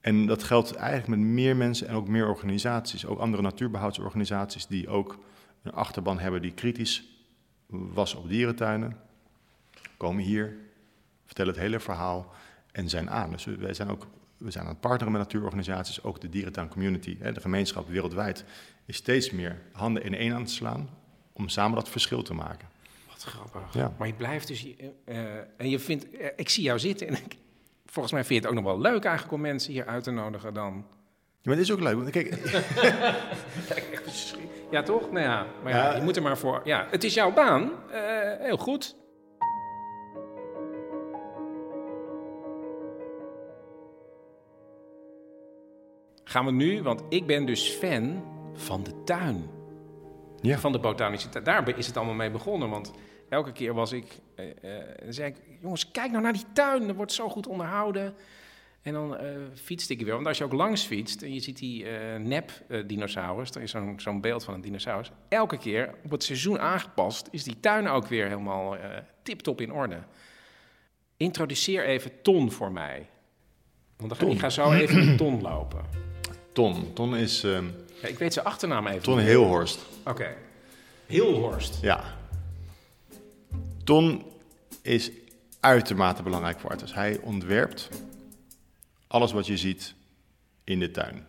En 0.02 0.26
dat 0.26 0.44
geldt 0.44 0.76
eigenlijk 0.76 1.08
met 1.08 1.30
meer 1.30 1.56
mensen 1.56 1.88
en 1.88 1.96
ook 1.96 2.08
meer 2.08 2.28
organisaties. 2.28 3.06
Ook 3.06 3.20
andere 3.20 3.44
natuurbehoudsorganisaties 3.44 4.68
die 4.68 4.88
ook 4.88 5.20
een 5.62 5.72
achterban 5.72 6.20
hebben 6.20 6.42
die 6.42 6.54
kritisch 6.54 7.04
was 7.68 8.16
op 8.16 8.30
dierentuinen. 8.30 8.98
Komen 9.98 10.24
hier, 10.24 10.58
vertellen 11.26 11.54
het 11.54 11.62
hele 11.62 11.80
verhaal 11.80 12.34
en 12.72 12.90
zijn 12.90 13.10
aan. 13.10 13.32
Dus 13.32 13.46
wij 13.46 13.74
zijn 13.74 13.90
ook 13.90 14.08
we 14.38 14.52
zijn 14.52 14.64
aan 14.64 14.72
het 14.72 14.80
partneren 14.80 15.12
met 15.12 15.22
natuurorganisaties. 15.22 16.04
Ook 16.04 16.22
de 16.22 16.30
dierentuin 16.30 16.68
community, 16.68 17.18
hè, 17.20 17.32
de 17.32 17.42
gemeenschap 17.42 17.88
wereldwijd, 17.88 18.44
is 18.86 18.96
steeds 18.96 19.32
meer 19.32 19.62
handen 19.72 20.04
in 20.04 20.14
één 20.14 20.34
aan 20.34 20.42
het 20.42 20.52
slaan 20.52 20.90
om 21.34 21.50
samen 21.50 21.76
dat 21.76 21.90
verschil 21.90 22.22
te 22.22 22.34
maken. 22.34 22.68
Wat 23.08 23.24
grappig. 23.24 23.74
Ja. 23.74 23.94
Maar 23.98 24.08
je 24.08 24.14
blijft 24.14 24.48
dus... 24.48 24.76
eh, 25.06 25.38
en 25.58 25.70
je 25.70 25.80
vindt... 25.80 26.10
eh, 26.18 26.28
ik 26.36 26.50
zie 26.50 26.64
jou 26.64 26.80
zitten 26.80 27.08
en 27.08 27.14
ik, 27.14 27.38
volgens 27.96 28.14
mij 28.14 28.24
vind 28.24 28.42
je 28.44 28.48
het 28.50 28.58
ook 28.58 28.64
nog 28.64 28.74
wel 28.74 28.82
leuk 28.82 29.04
eigenlijk 29.04 29.34
om 29.36 29.42
mensen 29.42 29.72
hier 29.74 29.86
uit 29.86 30.04
te 30.04 30.12
nodigen 30.12 30.54
dan. 30.54 30.74
Ja, 31.42 31.52
maar 31.52 31.56
dit 31.56 31.64
is 31.64 31.72
ook 31.72 31.80
leuk, 31.80 31.96
want 31.96 32.10
kijk, 32.10 32.28
Ja, 34.72 34.84
toch? 34.84 35.12
Nou 35.12 35.26
ja, 35.26 35.46
maar 35.64 35.74
ja, 35.74 35.90
Ja. 35.92 35.96
je 35.96 36.02
moet 36.02 36.16
er 36.16 36.22
maar 36.22 36.38
voor... 36.38 36.62
Ja, 36.64 36.88
het 36.90 37.04
is 37.04 37.14
jouw 37.14 37.32
baan. 37.34 37.72
Eh, 37.92 38.00
heel 38.40 38.58
goed. 38.58 38.96
Gaan 46.24 46.46
we 46.46 46.52
nu, 46.52 46.82
want 46.84 47.04
ik 47.10 47.26
ben 47.28 47.46
dus 47.46 47.70
fan 47.70 48.24
van 48.54 48.84
de 48.84 49.04
tuin. 49.04 49.50
Ja. 50.42 50.58
Van 50.58 50.72
de 50.72 50.80
botanische 50.80 51.30
tuin. 51.30 51.44
Daar 51.44 51.78
is 51.78 51.88
het 51.88 51.98
allemaal 51.98 52.16
mee 52.16 52.32
begonnen, 52.32 52.70
want 52.70 52.92
elke 53.30 53.52
keer 53.52 53.74
was 53.74 53.92
ik... 53.92 54.18
eh, 54.36 54.50
eh, 54.50 54.88
dan 55.04 55.14
zei 55.14 55.30
ik, 55.30 55.36
jongens, 55.62 55.92
kijk 55.92 56.12
nou 56.12 56.24
naar 56.24 56.34
die 56.34 56.46
tuin. 56.54 56.88
Dat 56.88 56.96
wordt 56.96 57.12
zo 57.12 57.30
goed 57.30 57.48
onderhouden. 57.48 58.16
En 58.82 58.94
dan 58.94 59.18
eh 59.18 59.28
fietste 59.54 59.94
ik 59.94 60.02
weer. 60.02 60.14
Want 60.14 60.28
als 60.28 60.38
je 60.38 60.44
ook 60.44 60.54
langs 60.54 60.84
fietst 60.84 61.22
en 61.22 61.34
je 61.34 61.40
ziet 61.40 61.58
die 61.58 61.86
nep-dinosaurus, 62.20 63.52
er 63.52 63.62
is 63.62 63.72
zo'n 63.72 64.00
zo'n 64.00 64.22
beeld 64.22 64.44
van 64.44 64.54
een 64.54 64.62
dinosaurus. 64.62 65.12
Elke 65.30 65.58
keer 65.58 65.94
op 66.04 66.12
het 66.12 66.24
seizoen 66.24 66.60
aangepast 66.60 67.28
is 67.32 67.44
die 67.44 67.60
tuin 67.60 67.88
ook 67.88 68.08
weer 68.08 68.28
helemaal 68.28 68.78
tip-top 69.24 69.62
in 69.62 69.74
orde. 69.74 69.98
Introduceer 71.18 71.86
even 71.86 72.12
Ton 72.22 72.52
voor 72.52 72.72
mij. 72.72 73.10
Want 73.98 74.10
dan 74.10 74.20
ga, 74.20 74.34
ik 74.34 74.40
ga 74.40 74.50
zo 74.50 74.72
even 74.72 75.06
met 75.06 75.18
Ton 75.18 75.42
lopen. 75.42 75.86
Ton. 76.52 76.94
Ton 76.94 77.16
is 77.16 77.44
ehm, 77.44 77.66
Ja, 78.02 78.08
ik 78.08 78.18
weet 78.18 78.34
zijn 78.34 78.46
achternaam 78.46 78.88
even. 78.88 79.02
Ton. 79.02 79.20
Heelhorst. 79.20 79.86
Oké. 80.06 80.36
Hilhorst. 81.06 81.82
Ja. 81.82 82.04
Ton 83.86 84.24
is 84.82 85.12
uitermate 85.60 86.24
belangrijk 86.24 86.60
voor 86.60 86.70
artis. 86.70 86.94
Hij 86.94 87.20
ontwerpt 87.22 87.90
alles 89.08 89.32
wat 89.32 89.48
je 89.48 89.58
ziet 89.58 89.94
in 90.64 90.80
de 90.80 90.92
tuin. 90.92 91.26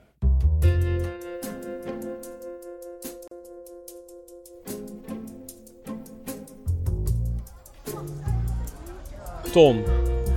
Ton. 9.53 9.85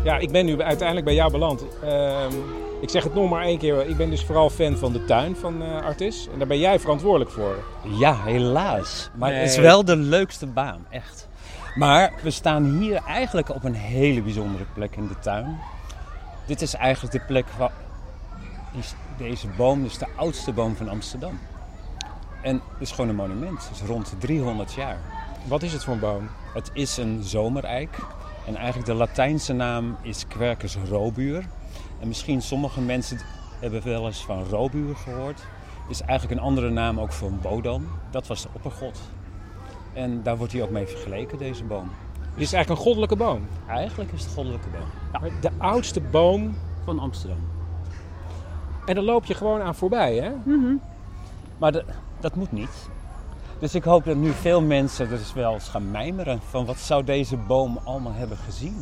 Ja, 0.04 0.18
ik 0.18 0.32
ben 0.32 0.46
nu 0.46 0.62
uiteindelijk 0.62 1.06
bij 1.06 1.16
jou 1.16 1.32
beland. 1.32 1.66
Ehm, 1.84 2.34
ik 2.80 2.90
zeg 2.90 3.04
het 3.04 3.14
nog 3.14 3.30
maar 3.30 3.44
één 3.44 3.58
keer. 3.58 3.88
Ik 3.88 3.98
ben 3.98 4.10
dus 4.10 4.24
vooral 4.24 4.50
fan 4.50 4.78
van 4.78 4.94
de 4.94 5.06
tuin 5.06 5.36
van 5.36 5.64
eh 5.64 5.86
Artis. 5.86 6.28
En 6.34 6.38
daar 6.38 6.48
ben 6.48 6.60
jij 6.60 6.80
verantwoordelijk 6.80 7.32
voor. 7.32 7.64
Ja, 7.84 8.24
helaas. 8.24 9.10
Maar 9.16 9.34
het 9.34 9.50
is 9.50 9.58
wel 9.58 9.86
de 9.86 9.96
leukste 9.96 10.48
baan, 10.48 10.86
echt. 10.90 11.28
Maar 11.76 12.14
we 12.24 12.32
staan 12.32 12.64
hier 12.64 13.02
eigenlijk 13.08 13.50
op 13.50 13.64
een 13.64 13.74
hele 13.74 14.22
bijzondere 14.22 14.66
plek 14.74 14.96
in 14.96 15.08
de 15.08 15.20
tuin. 15.20 15.58
Dit 16.46 16.62
is 16.62 16.74
eigenlijk 16.74 17.14
de 17.14 17.22
plek 17.28 17.46
waar... 17.58 17.72
Deze 19.18 19.48
boom 19.58 19.86
is 19.86 19.98
de 19.98 20.08
oudste 20.16 20.52
boom 20.52 20.76
van 20.76 20.90
Amsterdam. 20.90 21.40
En 22.42 22.56
het 22.56 22.82
is 22.82 22.92
gewoon 22.92 23.10
een 23.10 23.16
monument. 23.16 23.68
Het 23.68 23.82
is 23.82 23.88
rond 23.88 24.14
300 24.18 24.74
jaar. 24.74 24.98
Wat 25.48 25.64
is 25.64 25.74
het 25.74 25.84
voor 25.84 25.94
een 25.94 26.00
boom? 26.00 26.30
Het 26.54 26.70
is 26.74 26.98
een 26.98 27.24
zomereik. 27.24 27.98
En 28.46 28.56
eigenlijk 28.56 28.86
de 28.86 28.94
Latijnse 28.94 29.54
naam 29.54 29.98
is 30.02 30.28
Quercus 30.28 30.78
robuur. 30.90 31.46
En 32.00 32.08
misschien 32.08 32.42
sommige 32.42 32.82
mensen 32.82 33.18
hebben 33.60 33.84
wel 33.84 34.06
eens 34.06 34.26
van 34.26 34.44
robuur 34.44 34.96
gehoord. 34.96 35.42
Is 35.88 36.02
eigenlijk 36.02 36.40
een 36.40 36.46
andere 36.46 36.70
naam 36.70 37.00
ook 37.00 37.12
voor 37.12 37.28
een 37.28 37.42
bodam. 37.42 37.88
Dat 38.12 38.28
was 38.28 38.42
de 38.42 38.50
oppergod. 38.54 39.00
En 39.94 40.24
daar 40.24 40.38
wordt 40.38 40.54
hij 40.54 40.62
ook 40.64 40.70
mee 40.70 40.88
vergeleken, 40.88 41.38
deze 41.38 41.64
boom. 41.64 41.90
Dit 42.36 42.48
is 42.48 42.54
eigenlijk 42.54 42.70
een 42.70 42.86
goddelijke 42.86 43.16
boom. 43.16 43.48
Eigenlijk 43.68 44.12
is 44.12 44.24
het 44.24 44.34
goddelijke 44.34 44.70
boom. 44.70 44.88
Maar 45.22 45.30
De 45.42 45.52
oudste 45.58 46.02
boom. 46.02 46.56
Van 46.84 47.00
Amsterdam. 47.00 47.38
En 48.86 48.96
daar 48.96 49.04
loop 49.04 49.26
je 49.26 49.34
gewoon 49.34 49.62
aan 49.62 49.76
voorbij, 49.76 50.16
hè? 50.16 50.32
Maar 51.58 51.72
de- 51.72 51.86
dat 52.20 52.36
moet 52.36 52.52
niet. 52.52 52.90
Dus 53.60 53.76
ik 53.76 53.84
hoop 53.84 54.04
dat 54.06 54.16
nu 54.16 54.32
veel 54.32 54.62
mensen 54.62 55.10
dus 55.10 55.34
wel 55.34 55.54
eens 55.54 55.68
gaan 55.70 55.92
mijmeren 55.92 56.40
van 56.50 56.66
wat 56.66 56.78
zou 56.78 57.04
deze 57.04 57.38
boom 57.38 57.80
allemaal 57.84 58.14
hebben 58.14 58.38
gezien, 58.38 58.76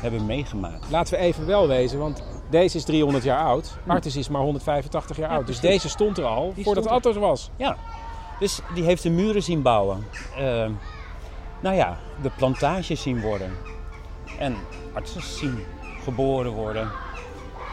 hebben 0.00 0.26
meegemaakt. 0.26 0.90
Laten 0.90 1.14
we 1.14 1.20
even 1.20 1.46
wel 1.46 1.68
wezen, 1.68 1.98
want 1.98 2.22
deze 2.50 2.76
is 2.76 2.84
300 2.84 3.24
jaar 3.24 3.44
oud. 3.44 3.76
Artis 3.86 4.16
is 4.16 4.28
maar 4.28 4.42
185 4.42 5.16
jaar 5.16 5.28
Ja, 5.28 5.36
oud. 5.36 5.46
Dus 5.46 5.58
precies. 5.58 5.82
deze 5.82 5.94
stond 5.94 6.18
er 6.18 6.24
al 6.24 6.52
Die 6.54 6.64
voordat 6.64 6.86
Artis 6.86 7.16
was. 7.16 7.50
Ja, 7.56 7.76
dus 8.38 8.60
die 8.74 8.84
heeft 8.84 9.02
de 9.02 9.10
muren 9.10 9.42
zien 9.42 9.62
bouwen. 9.62 10.06
Eh, 10.36 10.66
nou 11.60 11.76
ja, 11.76 11.98
de 12.22 12.30
plantages 12.36 13.02
zien 13.02 13.20
worden. 13.20 13.52
En 14.38 14.56
artsen 14.92 15.22
zien 15.22 15.64
geboren 16.04 16.52
worden. 16.52 16.90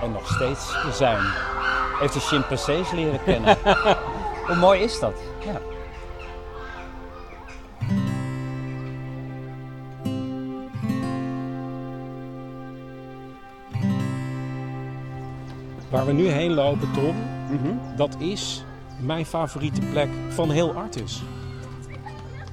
En 0.02 0.12
nog 0.12 0.28
steeds 0.28 0.76
zijn. 0.94 1.24
Heeft 2.00 2.14
de 2.14 2.20
chimpansees 2.20 2.92
leren 2.92 3.24
kennen. 3.24 3.58
Hoe 4.48 4.56
mooi 4.56 4.82
is 4.82 5.00
dat? 5.00 5.14
Ja. 5.46 5.60
Waar 15.92 16.06
we 16.06 16.12
nu 16.14 16.28
heen 16.28 16.54
lopen, 16.54 16.92
Tom, 16.92 17.16
dat 17.96 18.16
is 18.20 18.64
mijn 19.00 19.26
favoriete 19.26 19.82
plek 19.92 20.10
van 20.30 20.52
heel 20.52 20.74
Artis. 20.74 21.22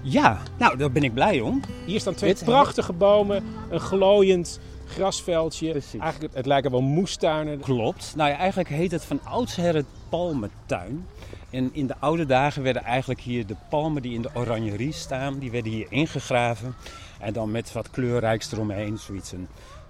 Ja, 0.02 0.38
nou 0.58 0.76
daar 0.76 0.92
ben 0.92 1.02
ik 1.02 1.14
blij 1.14 1.40
om. 1.40 1.60
Hier 1.84 2.00
staan 2.00 2.14
twee 2.14 2.34
Dit- 2.34 2.44
prachtige 2.44 2.92
bomen, 2.92 3.44
een 3.70 3.80
glooiend 3.80 4.60
grasveldje. 4.86 5.70
Precies. 5.70 6.00
Eigenlijk, 6.00 6.22
het, 6.22 6.34
het 6.34 6.46
lijken 6.46 6.70
wel 6.70 6.80
moestuinen. 6.80 7.60
Klopt. 7.60 8.12
Nou 8.16 8.30
ja, 8.30 8.36
eigenlijk 8.36 8.68
heet 8.68 8.90
het 8.90 9.04
van 9.04 9.20
oudsher 9.24 9.74
het 9.74 9.86
palmentuin. 10.08 11.06
En 11.50 11.70
in 11.72 11.86
de 11.86 11.94
oude 11.98 12.26
dagen 12.26 12.62
werden 12.62 12.82
eigenlijk 12.84 13.20
hier 13.20 13.46
de 13.46 13.56
palmen 13.68 14.02
die 14.02 14.14
in 14.14 14.22
de 14.22 14.30
oranjerie 14.34 14.92
staan, 14.92 15.38
die 15.38 15.50
werden 15.50 15.72
hier 15.72 15.86
ingegraven. 15.90 16.74
En 17.20 17.32
dan 17.32 17.50
met 17.50 17.72
wat 17.72 17.90
kleurrijks 17.90 18.52
eromheen, 18.52 18.98
zoiets 18.98 19.32
een 19.32 19.48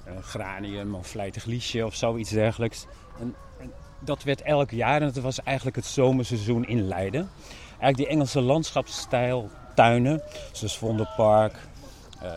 eh, 0.09 0.23
granium 0.23 0.95
of 0.95 1.07
vlijtig 1.07 1.45
liesje 1.45 1.87
of 1.87 1.95
zoiets 1.95 2.31
dergelijks. 2.31 2.87
En, 3.21 3.35
en 3.59 3.73
dat 3.99 4.23
werd 4.23 4.43
elk 4.43 4.71
jaar 4.71 5.01
en 5.01 5.07
het 5.07 5.21
was 5.21 5.43
eigenlijk 5.43 5.77
het 5.77 5.87
zomerseizoen 5.87 6.67
in 6.67 6.89
Leiden. 6.89 7.31
Eigenlijk 7.69 7.97
die 7.97 8.07
Engelse 8.07 8.41
landschapsstijl 8.41 9.51
tuinen, 9.75 10.23
zoals 10.53 10.79
Vondelpark, 10.79 11.55
eh 12.21 12.31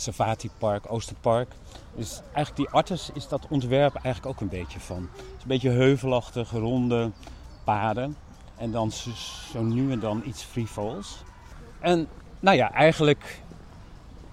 Savati 0.00 0.50
Park, 0.58 0.92
Oosterpark. 0.92 1.48
Dus 1.94 2.20
eigenlijk 2.32 2.56
die 2.56 2.68
Artes 2.68 3.10
is 3.14 3.28
dat 3.28 3.46
ontwerp 3.48 3.94
eigenlijk 3.94 4.26
ook 4.26 4.40
een 4.40 4.58
beetje 4.58 4.80
van. 4.80 5.08
Het 5.12 5.24
is 5.36 5.42
een 5.42 5.48
beetje 5.48 5.70
heuvelachtig, 5.70 6.50
ronde 6.50 7.10
paden. 7.64 8.16
En 8.56 8.70
dan 8.70 8.90
zo, 8.90 9.10
zo 9.52 9.62
nu 9.62 9.92
en 9.92 10.00
dan 10.00 10.22
iets 10.26 10.42
frivols. 10.42 11.22
En 11.80 12.08
nou 12.40 12.56
ja, 12.56 12.72
eigenlijk 12.72 13.42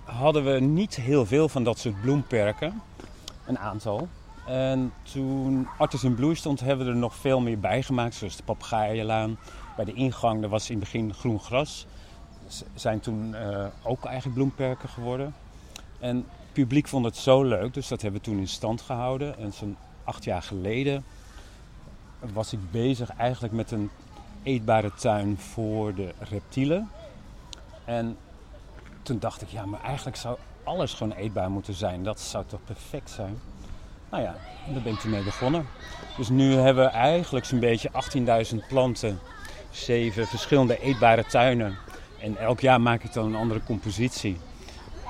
hadden 0.05 0.43
we 0.43 0.59
niet 0.59 0.95
heel 0.95 1.25
veel 1.25 1.49
van 1.49 1.63
dat 1.63 1.79
soort 1.79 2.01
bloemperken. 2.01 2.81
Een 3.45 3.59
aantal. 3.59 4.07
En 4.45 4.93
toen 5.11 5.67
Artes 5.77 6.03
in 6.03 6.15
bloei 6.15 6.35
stond, 6.35 6.59
hebben 6.59 6.85
we 6.85 6.91
er 6.91 6.97
nog 6.97 7.15
veel 7.15 7.39
meer 7.39 7.59
bij 7.59 7.83
gemaakt. 7.83 8.15
Zoals 8.15 8.35
de 8.35 8.43
papegaaienlaan. 8.43 9.37
Bij 9.75 9.85
de 9.85 9.93
ingang, 9.93 10.41
daar 10.41 10.49
was 10.49 10.69
in 10.69 10.75
het 10.75 10.83
begin 10.83 11.13
groen 11.13 11.39
gras. 11.39 11.85
Zijn 12.73 12.99
toen 12.99 13.35
eh, 13.35 13.65
ook 13.83 14.05
eigenlijk 14.05 14.35
bloemperken 14.35 14.89
geworden. 14.89 15.33
En 15.99 16.25
publiek 16.51 16.87
vond 16.87 17.05
het 17.05 17.17
zo 17.17 17.43
leuk, 17.43 17.73
dus 17.73 17.87
dat 17.87 18.01
hebben 18.01 18.19
we 18.19 18.25
toen 18.25 18.39
in 18.39 18.47
stand 18.47 18.81
gehouden. 18.81 19.37
En 19.37 19.53
zo'n 19.53 19.77
acht 20.03 20.23
jaar 20.23 20.41
geleden 20.41 21.03
was 22.33 22.53
ik 22.53 22.71
bezig 22.71 23.09
eigenlijk 23.09 23.53
met 23.53 23.71
een 23.71 23.89
eetbare 24.43 24.93
tuin 24.93 25.37
voor 25.37 25.95
de 25.95 26.13
reptielen. 26.19 26.89
En 27.85 28.17
toen 29.05 29.19
dacht 29.19 29.41
ik, 29.41 29.47
ja, 29.49 29.65
maar 29.65 29.81
eigenlijk 29.81 30.17
zou 30.17 30.37
alles 30.63 30.93
gewoon 30.93 31.13
eetbaar 31.13 31.51
moeten 31.51 31.73
zijn. 31.73 32.03
Dat 32.03 32.19
zou 32.19 32.43
toch 32.47 32.59
perfect 32.65 33.09
zijn? 33.09 33.39
Nou 34.09 34.23
ja, 34.23 34.35
daar 34.73 34.81
ben 34.81 34.93
ik 34.93 34.99
toen 34.99 35.11
mee 35.11 35.23
begonnen. 35.23 35.67
Dus 36.17 36.29
nu 36.29 36.53
hebben 36.53 36.83
we 36.83 36.89
eigenlijk 36.89 37.45
zo'n 37.45 37.59
beetje 37.59 37.89
18.000 38.51 38.67
planten, 38.67 39.19
zeven 39.69 40.27
verschillende 40.27 40.79
eetbare 40.79 41.25
tuinen. 41.25 41.77
En 42.21 42.37
elk 42.37 42.59
jaar 42.59 42.81
maak 42.81 43.03
ik 43.03 43.13
dan 43.13 43.25
een 43.25 43.35
andere 43.35 43.63
compositie. 43.63 44.37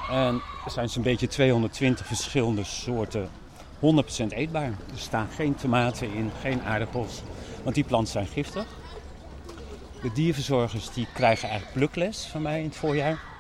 En 0.10 0.42
er 0.66 0.72
zijn 0.72 0.90
zo'n 0.90 1.04
beetje 1.04 1.28
220 1.28 2.06
verschillende 2.06 2.64
soorten 2.64 3.30
100% 3.80 4.28
eetbaar. 4.30 4.68
Er 4.68 4.76
staan 4.96 5.28
geen 5.36 5.56
tomaten 5.56 6.14
in, 6.14 6.32
geen 6.42 6.62
aardappels, 6.62 7.22
want 7.64 7.76
die 7.76 7.84
planten 7.84 8.12
zijn 8.12 8.28
giftig. 8.28 8.66
De 10.02 10.12
dierverzorgers 10.12 10.94
die 10.94 11.08
krijgen 11.14 11.50
eigenlijk 11.50 11.78
plukles 11.78 12.26
van 12.26 12.42
mij 12.42 12.60
in 12.60 12.66
het 12.66 12.76
voorjaar. 12.76 13.35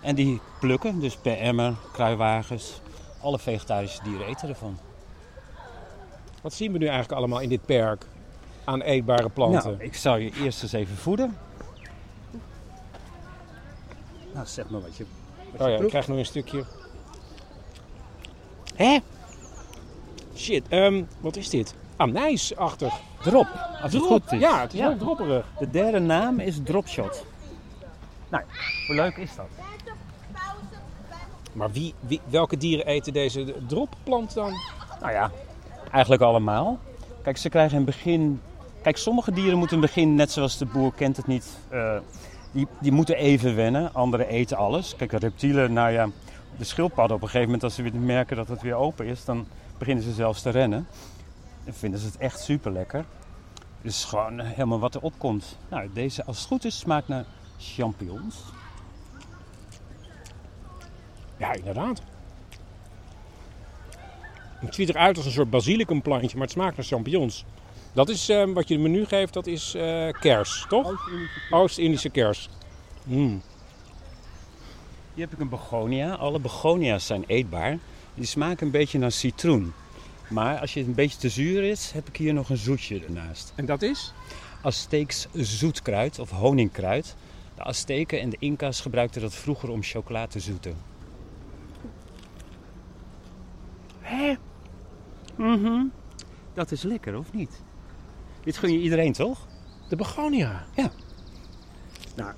En 0.00 0.14
die 0.14 0.40
plukken, 0.60 1.00
dus 1.00 1.16
per 1.16 1.38
emmer, 1.38 1.74
kruiwagens, 1.92 2.80
alle 3.20 3.38
vegetarische 3.38 4.02
dieren 4.02 4.26
eten 4.26 4.48
ervan. 4.48 4.78
Wat 6.42 6.52
zien 6.52 6.72
we 6.72 6.78
nu 6.78 6.86
eigenlijk 6.86 7.18
allemaal 7.18 7.40
in 7.40 7.48
dit 7.48 7.64
perk 7.66 8.04
aan 8.64 8.80
eetbare 8.80 9.28
planten? 9.28 9.70
Nou, 9.70 9.82
ik 9.82 9.94
zal 9.94 10.16
je 10.16 10.30
eerst 10.42 10.62
eens 10.62 10.72
even 10.72 10.96
voeden. 10.96 11.36
Nou, 14.34 14.46
zeg 14.46 14.70
maar 14.70 14.80
wat 14.80 14.96
je, 14.96 15.06
wat 15.52 15.60
oh 15.60 15.68
ja, 15.72 15.76
ik 15.82 15.88
krijg 15.88 16.08
nog 16.08 16.18
een 16.18 16.26
stukje. 16.26 16.64
Hè? 18.74 18.98
Shit, 20.36 20.68
ehm, 20.68 21.04
wat 21.20 21.36
is 21.36 21.48
dit? 21.50 21.74
Anijsachtig. 21.96 22.94
Drop, 23.22 23.46
als 23.82 23.92
het 23.92 24.02
Drop. 24.02 24.22
goed 24.22 24.32
is. 24.32 24.40
Ja, 24.40 24.60
het 24.60 24.72
is 24.72 24.78
Ja. 24.78 24.88
heel 24.88 24.98
dropperig. 24.98 25.46
De 25.58 25.70
derde 25.70 25.98
naam 25.98 26.38
is 26.40 26.58
Dropshot. 26.64 27.24
Nou, 28.28 28.44
hoe 28.86 28.96
leuk 28.96 29.16
is 29.16 29.36
dat? 29.36 29.46
Maar 31.52 31.70
wie, 31.70 31.94
wie, 32.00 32.20
welke 32.28 32.56
dieren 32.56 32.86
eten 32.86 33.12
deze 33.12 33.54
dropplant 33.66 34.34
dan? 34.34 34.52
Nou 35.00 35.12
ja, 35.12 35.30
eigenlijk 35.92 36.22
allemaal. 36.22 36.78
Kijk, 37.22 37.36
ze 37.36 37.48
krijgen 37.48 37.78
in 37.78 37.84
het 37.84 37.94
begin. 37.94 38.40
Kijk, 38.82 38.96
sommige 38.96 39.32
dieren 39.32 39.58
moeten 39.58 39.76
in 39.76 39.82
het 39.82 39.94
begin, 39.94 40.14
net 40.14 40.30
zoals 40.30 40.58
de 40.58 40.66
boer 40.66 40.92
kent 40.94 41.16
het 41.16 41.26
niet, 41.26 41.58
eh, 41.68 41.96
die, 42.52 42.66
die 42.80 42.92
moeten 42.92 43.16
even 43.16 43.56
wennen. 43.56 43.94
Andere 43.94 44.26
eten 44.26 44.56
alles. 44.56 44.96
Kijk, 44.96 45.12
reptielen, 45.12 45.72
nou 45.72 45.90
ja, 45.90 46.08
de 46.56 46.64
schildpadden 46.64 47.16
op 47.16 47.22
een 47.22 47.28
gegeven 47.28 47.46
moment, 47.46 47.64
als 47.64 47.74
ze 47.74 47.82
weer 47.82 47.94
merken 47.94 48.36
dat 48.36 48.48
het 48.48 48.62
weer 48.62 48.74
open 48.74 49.06
is, 49.06 49.24
dan 49.24 49.46
beginnen 49.78 50.04
ze 50.04 50.12
zelfs 50.12 50.42
te 50.42 50.50
rennen. 50.50 50.86
En 51.64 51.74
vinden 51.74 52.00
ze 52.00 52.06
het 52.06 52.16
echt 52.16 52.40
super 52.40 52.72
lekker. 52.72 53.04
Dus 53.82 54.04
gewoon 54.04 54.40
helemaal 54.40 54.78
wat 54.78 54.94
er 54.94 55.02
opkomt. 55.02 55.56
Nou, 55.68 55.90
deze, 55.92 56.24
als 56.24 56.38
het 56.38 56.46
goed 56.46 56.64
is, 56.64 56.78
smaakt 56.78 57.08
naar 57.08 57.24
champignons. 57.58 58.36
Ja, 61.36 61.52
inderdaad. 61.52 62.02
Het 64.58 64.74
ziet 64.74 64.88
eruit 64.88 65.16
als 65.16 65.26
een 65.26 65.32
soort 65.32 65.50
basilicumplantje, 65.50 66.36
maar 66.36 66.46
het 66.46 66.56
smaakt 66.56 66.76
naar 66.76 66.86
champignons. 66.86 67.44
Dat 67.92 68.08
is 68.08 68.28
ehm, 68.28 68.52
wat 68.52 68.68
je 68.68 68.76
de 68.76 68.82
menu 68.82 69.04
geeft, 69.04 69.32
dat 69.32 69.46
is 69.46 69.74
eh, 69.74 70.08
kers, 70.20 70.66
toch? 70.68 71.10
Oost-Indische 71.50 72.10
kers. 72.10 72.48
Mm. 73.02 73.42
Hier 75.14 75.24
heb 75.24 75.32
ik 75.32 75.40
een 75.40 75.48
begonia. 75.48 76.14
Alle 76.14 76.38
begonia's 76.38 77.06
zijn 77.06 77.24
eetbaar. 77.26 77.78
Die 78.14 78.26
smaken 78.26 78.66
een 78.66 78.72
beetje 78.72 78.98
naar 78.98 79.12
citroen. 79.12 79.72
Maar 80.28 80.58
als 80.58 80.72
je 80.72 80.78
het 80.78 80.88
een 80.88 80.94
beetje 80.94 81.18
te 81.18 81.28
zuur 81.28 81.64
is, 81.64 81.90
heb 81.92 82.08
ik 82.08 82.16
hier 82.16 82.34
nog 82.34 82.50
een 82.50 82.56
zoetje 82.56 83.04
ernaast. 83.04 83.52
En 83.54 83.66
dat 83.66 83.82
is? 83.82 84.12
Azteeks 84.62 85.26
zoetkruid 85.32 86.18
of 86.18 86.30
honingkruid. 86.30 87.16
De 87.58 87.64
Azteken 87.64 88.20
en 88.20 88.28
de 88.30 88.36
Inca's 88.38 88.80
gebruikten 88.80 89.20
dat 89.20 89.34
vroeger 89.34 89.70
om 89.70 89.82
chocola 89.82 90.26
te 90.26 90.40
zoeten. 90.40 90.76
Hè? 94.00 94.34
Mhm. 95.36 95.84
Dat 96.54 96.70
is 96.70 96.82
lekker, 96.82 97.18
of 97.18 97.32
niet? 97.32 97.62
Dit 98.44 98.56
gun 98.56 98.72
je 98.72 98.78
iedereen, 98.78 99.12
toch? 99.12 99.46
De 99.88 99.96
begonia. 99.96 100.64
Ja. 100.76 100.90
Nou, 102.16 102.34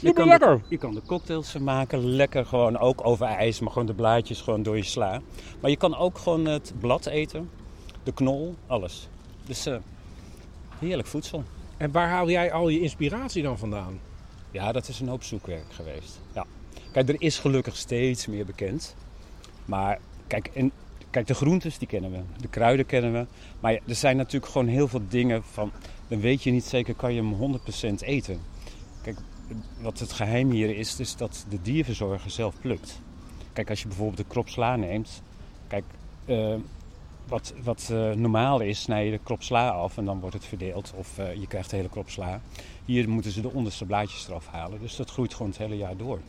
Je 0.00 0.12
kan, 0.12 0.26
lekker. 0.28 0.48
er, 0.48 0.60
je 0.68 0.76
kan 0.78 0.96
er 0.96 1.02
cocktails 1.06 1.58
maken, 1.58 2.06
lekker 2.06 2.46
gewoon 2.46 2.78
ook 2.78 3.06
over 3.06 3.26
ijs, 3.26 3.60
maar 3.60 3.72
gewoon 3.72 3.86
de 3.86 3.94
blaadjes 3.94 4.40
gewoon 4.40 4.62
door 4.62 4.76
je 4.76 4.82
sla. 4.82 5.20
Maar 5.60 5.70
je 5.70 5.76
kan 5.76 5.96
ook 5.96 6.18
gewoon 6.18 6.44
het 6.44 6.72
blad 6.80 7.06
eten, 7.06 7.50
de 8.02 8.12
knol, 8.12 8.54
alles. 8.66 9.08
Dus 9.46 9.66
eh, 9.66 9.76
heerlijk 10.78 11.08
voedsel. 11.08 11.42
En 11.76 11.92
waar 11.92 12.08
haal 12.08 12.30
jij 12.30 12.52
al 12.52 12.68
je 12.68 12.80
inspiratie 12.80 13.42
dan 13.42 13.58
vandaan? 13.58 14.00
Ja, 14.58 14.72
dat 14.72 14.88
is 14.88 15.00
een 15.00 15.08
hoop 15.08 15.22
zoekwerk 15.22 15.72
geweest. 15.72 16.20
Ja. 16.34 16.46
Kijk, 16.92 17.08
er 17.08 17.22
is 17.22 17.38
gelukkig 17.38 17.76
steeds 17.76 18.26
meer 18.26 18.46
bekend. 18.46 18.94
Maar 19.64 19.98
kijk, 20.26 20.46
en, 20.46 20.72
kijk, 21.10 21.26
de 21.26 21.34
groentes 21.34 21.78
die 21.78 21.88
kennen 21.88 22.10
we, 22.10 22.18
de 22.40 22.48
kruiden 22.48 22.86
kennen 22.86 23.12
we. 23.12 23.26
Maar 23.60 23.72
er 23.72 23.94
zijn 23.94 24.16
natuurlijk 24.16 24.52
gewoon 24.52 24.66
heel 24.66 24.88
veel 24.88 25.02
dingen 25.08 25.44
van, 25.44 25.72
dan 26.08 26.20
weet 26.20 26.42
je 26.42 26.50
niet 26.50 26.64
zeker, 26.64 26.94
kan 26.94 27.14
je 27.14 27.22
hem 27.22 27.58
100% 28.00 28.04
eten. 28.04 28.40
Kijk, 29.02 29.18
wat 29.80 29.98
het 29.98 30.12
geheim 30.12 30.50
hier 30.50 30.76
is, 30.76 31.00
is 31.00 31.16
dat 31.16 31.46
de 31.48 31.62
dierverzorger 31.62 32.30
zelf 32.30 32.54
plukt. 32.60 33.00
Kijk, 33.52 33.70
als 33.70 33.82
je 33.82 33.88
bijvoorbeeld 33.88 34.18
de 34.18 34.24
krop 34.28 34.48
sla 34.48 34.76
neemt, 34.76 35.22
kijk, 35.68 35.84
eh, 36.24 36.54
wat, 37.28 37.54
wat 37.62 37.88
eh, 37.92 38.10
normaal 38.10 38.60
is, 38.60 38.80
snij 38.80 39.04
je 39.04 39.10
de 39.10 39.20
krop 39.22 39.42
sla 39.42 39.68
af 39.68 39.96
en 39.96 40.04
dan 40.04 40.20
wordt 40.20 40.34
het 40.34 40.44
verdeeld. 40.44 40.92
Of 40.96 41.18
eh, 41.18 41.34
je 41.34 41.46
krijgt 41.46 41.70
de 41.70 41.76
hele 41.76 41.88
krop 41.88 42.10
sla. 42.10 42.40
Hier 42.84 43.08
moeten 43.08 43.30
ze 43.30 43.40
de 43.40 43.52
onderste 43.52 43.84
blaadjes 43.84 44.28
eraf 44.28 44.46
halen. 44.46 44.80
Dus 44.80 44.96
dat 44.96 45.10
groeit 45.10 45.34
gewoon 45.34 45.50
het 45.50 45.58
hele 45.58 45.76
jaar 45.76 45.96
door. 45.96 46.20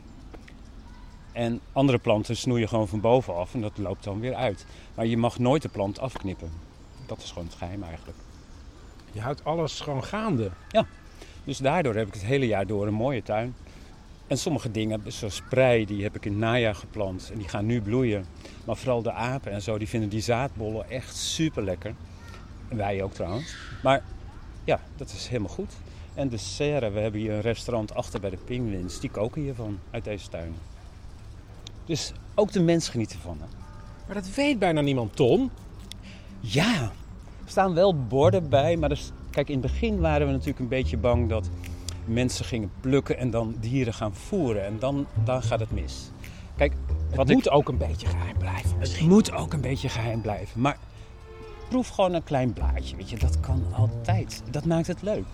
En 1.31 1.59
andere 1.73 1.97
planten 1.97 2.37
snoeien 2.37 2.67
gewoon 2.67 2.87
van 2.87 3.01
bovenaf 3.01 3.53
en 3.53 3.61
dat 3.61 3.77
loopt 3.77 4.03
dan 4.03 4.19
weer 4.19 4.35
uit. 4.35 4.65
Maar 4.95 5.05
je 5.05 5.17
mag 5.17 5.39
nooit 5.39 5.61
de 5.61 5.69
plant 5.69 5.99
afknippen. 5.99 6.51
Dat 7.05 7.17
is 7.17 7.29
gewoon 7.31 7.47
het 7.47 7.57
geheim 7.57 7.83
eigenlijk. 7.83 8.17
Je 9.11 9.21
houdt 9.21 9.43
alles 9.43 9.79
gewoon 9.79 10.03
gaande. 10.03 10.51
Dus 11.43 11.57
daardoor 11.57 11.95
heb 11.95 12.07
ik 12.07 12.13
het 12.13 12.23
hele 12.23 12.47
jaar 12.47 12.67
door 12.67 12.87
een 12.87 12.93
mooie 12.93 13.23
tuin. 13.23 13.55
En 14.29 14.37
sommige 14.37 14.71
dingen, 14.71 15.01
zoals 15.07 15.41
prei, 15.49 15.85
die 15.85 16.03
heb 16.03 16.15
ik 16.15 16.25
in 16.25 16.31
het 16.31 16.39
najaar 16.39 16.75
geplant. 16.75 17.29
En 17.31 17.37
die 17.37 17.47
gaan 17.47 17.65
nu 17.65 17.81
bloeien. 17.81 18.25
Maar 18.65 18.77
vooral 18.77 19.01
de 19.01 19.11
apen 19.11 19.51
en 19.51 19.61
zo, 19.61 19.77
die 19.77 19.87
vinden 19.87 20.09
die 20.09 20.21
zaadbollen 20.21 20.89
echt 20.89 21.15
super 21.15 21.63
lekker. 21.63 21.93
En 22.67 22.77
wij 22.77 23.03
ook 23.03 23.13
trouwens. 23.13 23.55
Maar 23.83 24.03
ja, 24.63 24.79
dat 24.95 25.11
is 25.11 25.27
helemaal 25.27 25.53
goed. 25.53 25.73
En 26.13 26.29
de 26.29 26.37
serre, 26.37 26.89
we 26.89 26.99
hebben 26.99 27.21
hier 27.21 27.31
een 27.31 27.41
restaurant 27.41 27.93
achter 27.93 28.19
bij 28.19 28.29
de 28.29 28.37
Penguins. 28.37 28.99
Die 28.99 29.09
koken 29.09 29.41
hiervan, 29.41 29.79
uit 29.91 30.03
deze 30.03 30.29
tuin. 30.29 30.53
Dus 31.85 32.13
ook 32.35 32.51
de 32.51 32.61
mens 32.61 32.89
geniet 32.89 33.13
ervan. 33.13 33.37
Hè? 33.39 33.47
Maar 34.05 34.15
dat 34.15 34.33
weet 34.35 34.59
bijna 34.59 34.81
niemand, 34.81 35.15
Ton. 35.15 35.51
Ja, 36.39 36.81
er 37.45 37.51
staan 37.51 37.73
wel 37.73 38.05
borden 38.07 38.49
bij. 38.49 38.77
Maar 38.77 38.91
er, 38.91 39.01
kijk, 39.29 39.47
in 39.47 39.61
het 39.61 39.71
begin 39.71 39.99
waren 39.99 40.25
we 40.27 40.31
natuurlijk 40.31 40.59
een 40.59 40.67
beetje 40.67 40.97
bang 40.97 41.29
dat 41.29 41.49
mensen 42.09 42.45
gingen 42.45 42.71
plukken 42.79 43.17
en 43.17 43.29
dan 43.29 43.55
dieren 43.59 43.93
gaan 43.93 44.13
voeren. 44.13 44.65
En 44.65 44.79
dan, 44.79 45.05
dan 45.23 45.43
gaat 45.43 45.59
het 45.59 45.71
mis. 45.71 46.11
Kijk, 46.55 46.73
Het 47.07 47.15
wat 47.15 47.27
moet 47.27 47.45
ik, 47.45 47.53
ook 47.53 47.67
een 47.69 47.77
beetje 47.77 48.07
geheim 48.07 48.37
blijven. 48.37 48.79
het 48.79 49.01
moet 49.01 49.31
ook 49.31 49.53
een 49.53 49.61
beetje 49.61 49.89
geheim 49.89 50.21
blijven. 50.21 50.61
Maar 50.61 50.77
proef 51.69 51.87
gewoon 51.87 52.13
een 52.13 52.23
klein 52.23 52.53
blaadje. 52.53 52.95
Weet 52.95 53.09
je, 53.09 53.17
dat 53.17 53.39
kan 53.39 53.63
altijd. 53.75 54.43
Dat 54.51 54.65
maakt 54.65 54.87
het 54.87 55.01
leuk. 55.01 55.25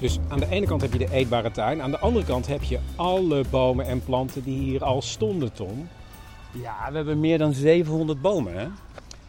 Dus 0.00 0.18
aan 0.28 0.38
de 0.38 0.46
ene 0.50 0.66
kant 0.66 0.80
heb 0.82 0.92
je 0.92 0.98
de 0.98 1.10
eetbare 1.10 1.50
tuin. 1.50 1.82
Aan 1.82 1.90
de 1.90 1.98
andere 1.98 2.24
kant 2.24 2.46
heb 2.46 2.62
je 2.62 2.78
alle 2.96 3.44
bomen 3.50 3.86
en 3.86 4.04
planten 4.04 4.42
die 4.44 4.58
hier 4.58 4.84
al 4.84 5.02
stonden, 5.02 5.52
Tom. 5.52 5.88
Ja, 6.52 6.88
we 6.90 6.96
hebben 6.96 7.20
meer 7.20 7.38
dan 7.38 7.52
700 7.52 8.20
bomen. 8.20 8.58
Hè? 8.58 8.66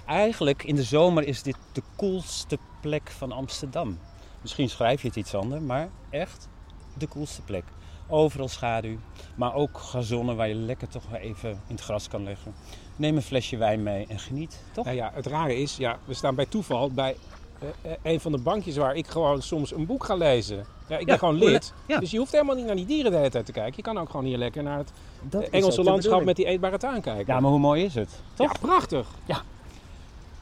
Eigenlijk 0.05 0.63
in 0.63 0.75
de 0.75 0.83
zomer 0.83 1.27
is 1.27 1.43
dit 1.43 1.55
de 1.71 1.81
koelste 1.95 2.57
plek 2.81 3.11
van 3.17 3.31
Amsterdam. 3.31 3.97
Misschien 4.41 4.69
schrijf 4.69 5.01
je 5.01 5.07
het 5.07 5.17
iets 5.17 5.35
anders, 5.35 5.61
maar 5.61 5.89
echt 6.09 6.47
de 6.97 7.07
koelste 7.07 7.41
plek. 7.41 7.63
Overal 8.07 8.47
schaduw, 8.47 8.97
maar 9.35 9.53
ook 9.53 9.77
gazonnen 9.77 10.35
waar 10.35 10.47
je 10.47 10.55
lekker 10.55 10.87
toch 10.87 11.03
even 11.13 11.49
in 11.49 11.75
het 11.75 11.81
gras 11.81 12.07
kan 12.07 12.23
leggen. 12.23 12.53
Neem 12.95 13.15
een 13.15 13.21
flesje 13.21 13.57
wijn 13.57 13.83
mee 13.83 14.05
en 14.07 14.19
geniet, 14.19 14.63
toch? 14.73 14.85
Nou 14.85 14.97
ja, 14.97 15.11
het 15.13 15.25
rare 15.25 15.55
is, 15.55 15.77
ja, 15.77 15.97
we 16.05 16.13
staan 16.13 16.35
bij 16.35 16.45
toeval 16.45 16.91
bij 16.91 17.15
eh, 17.59 17.91
eh, 17.91 17.97
een 18.03 18.19
van 18.19 18.31
de 18.31 18.37
bankjes 18.37 18.77
waar 18.77 18.95
ik 18.95 19.07
gewoon 19.07 19.41
soms 19.41 19.73
een 19.73 19.85
boek 19.85 20.03
ga 20.03 20.15
lezen. 20.15 20.65
Ja, 20.87 20.97
ik 20.97 21.05
ben 21.05 21.13
Ja, 21.13 21.19
gewoon 21.19 21.35
lid. 21.37 21.73
ja. 21.85 21.99
Dus 21.99 22.11
je 22.11 22.17
hoeft 22.17 22.31
helemaal 22.31 22.55
niet 22.55 22.65
naar 22.65 22.75
die 22.75 22.85
dieren 22.85 23.11
de 23.11 23.17
hele 23.17 23.29
tijd 23.29 23.45
te 23.45 23.51
kijken. 23.51 23.73
Je 23.75 23.81
kan 23.81 23.97
ook 23.97 24.09
gewoon 24.09 24.25
hier 24.25 24.37
lekker 24.37 24.63
naar 24.63 24.77
het 24.77 24.91
Dat 25.21 25.45
ook 25.45 25.51
Engelse 25.51 25.83
landschap 25.83 26.23
met 26.23 26.35
die 26.35 26.45
eetbare 26.45 26.77
tuin 26.77 27.01
kijken. 27.01 27.33
Ja, 27.33 27.39
maar 27.39 27.49
hoe 27.51 27.59
mooi 27.59 27.83
is 27.83 27.95
het? 27.95 28.09
Toch? 28.33 28.51
Ja, 28.53 28.59
prachtig. 28.59 29.07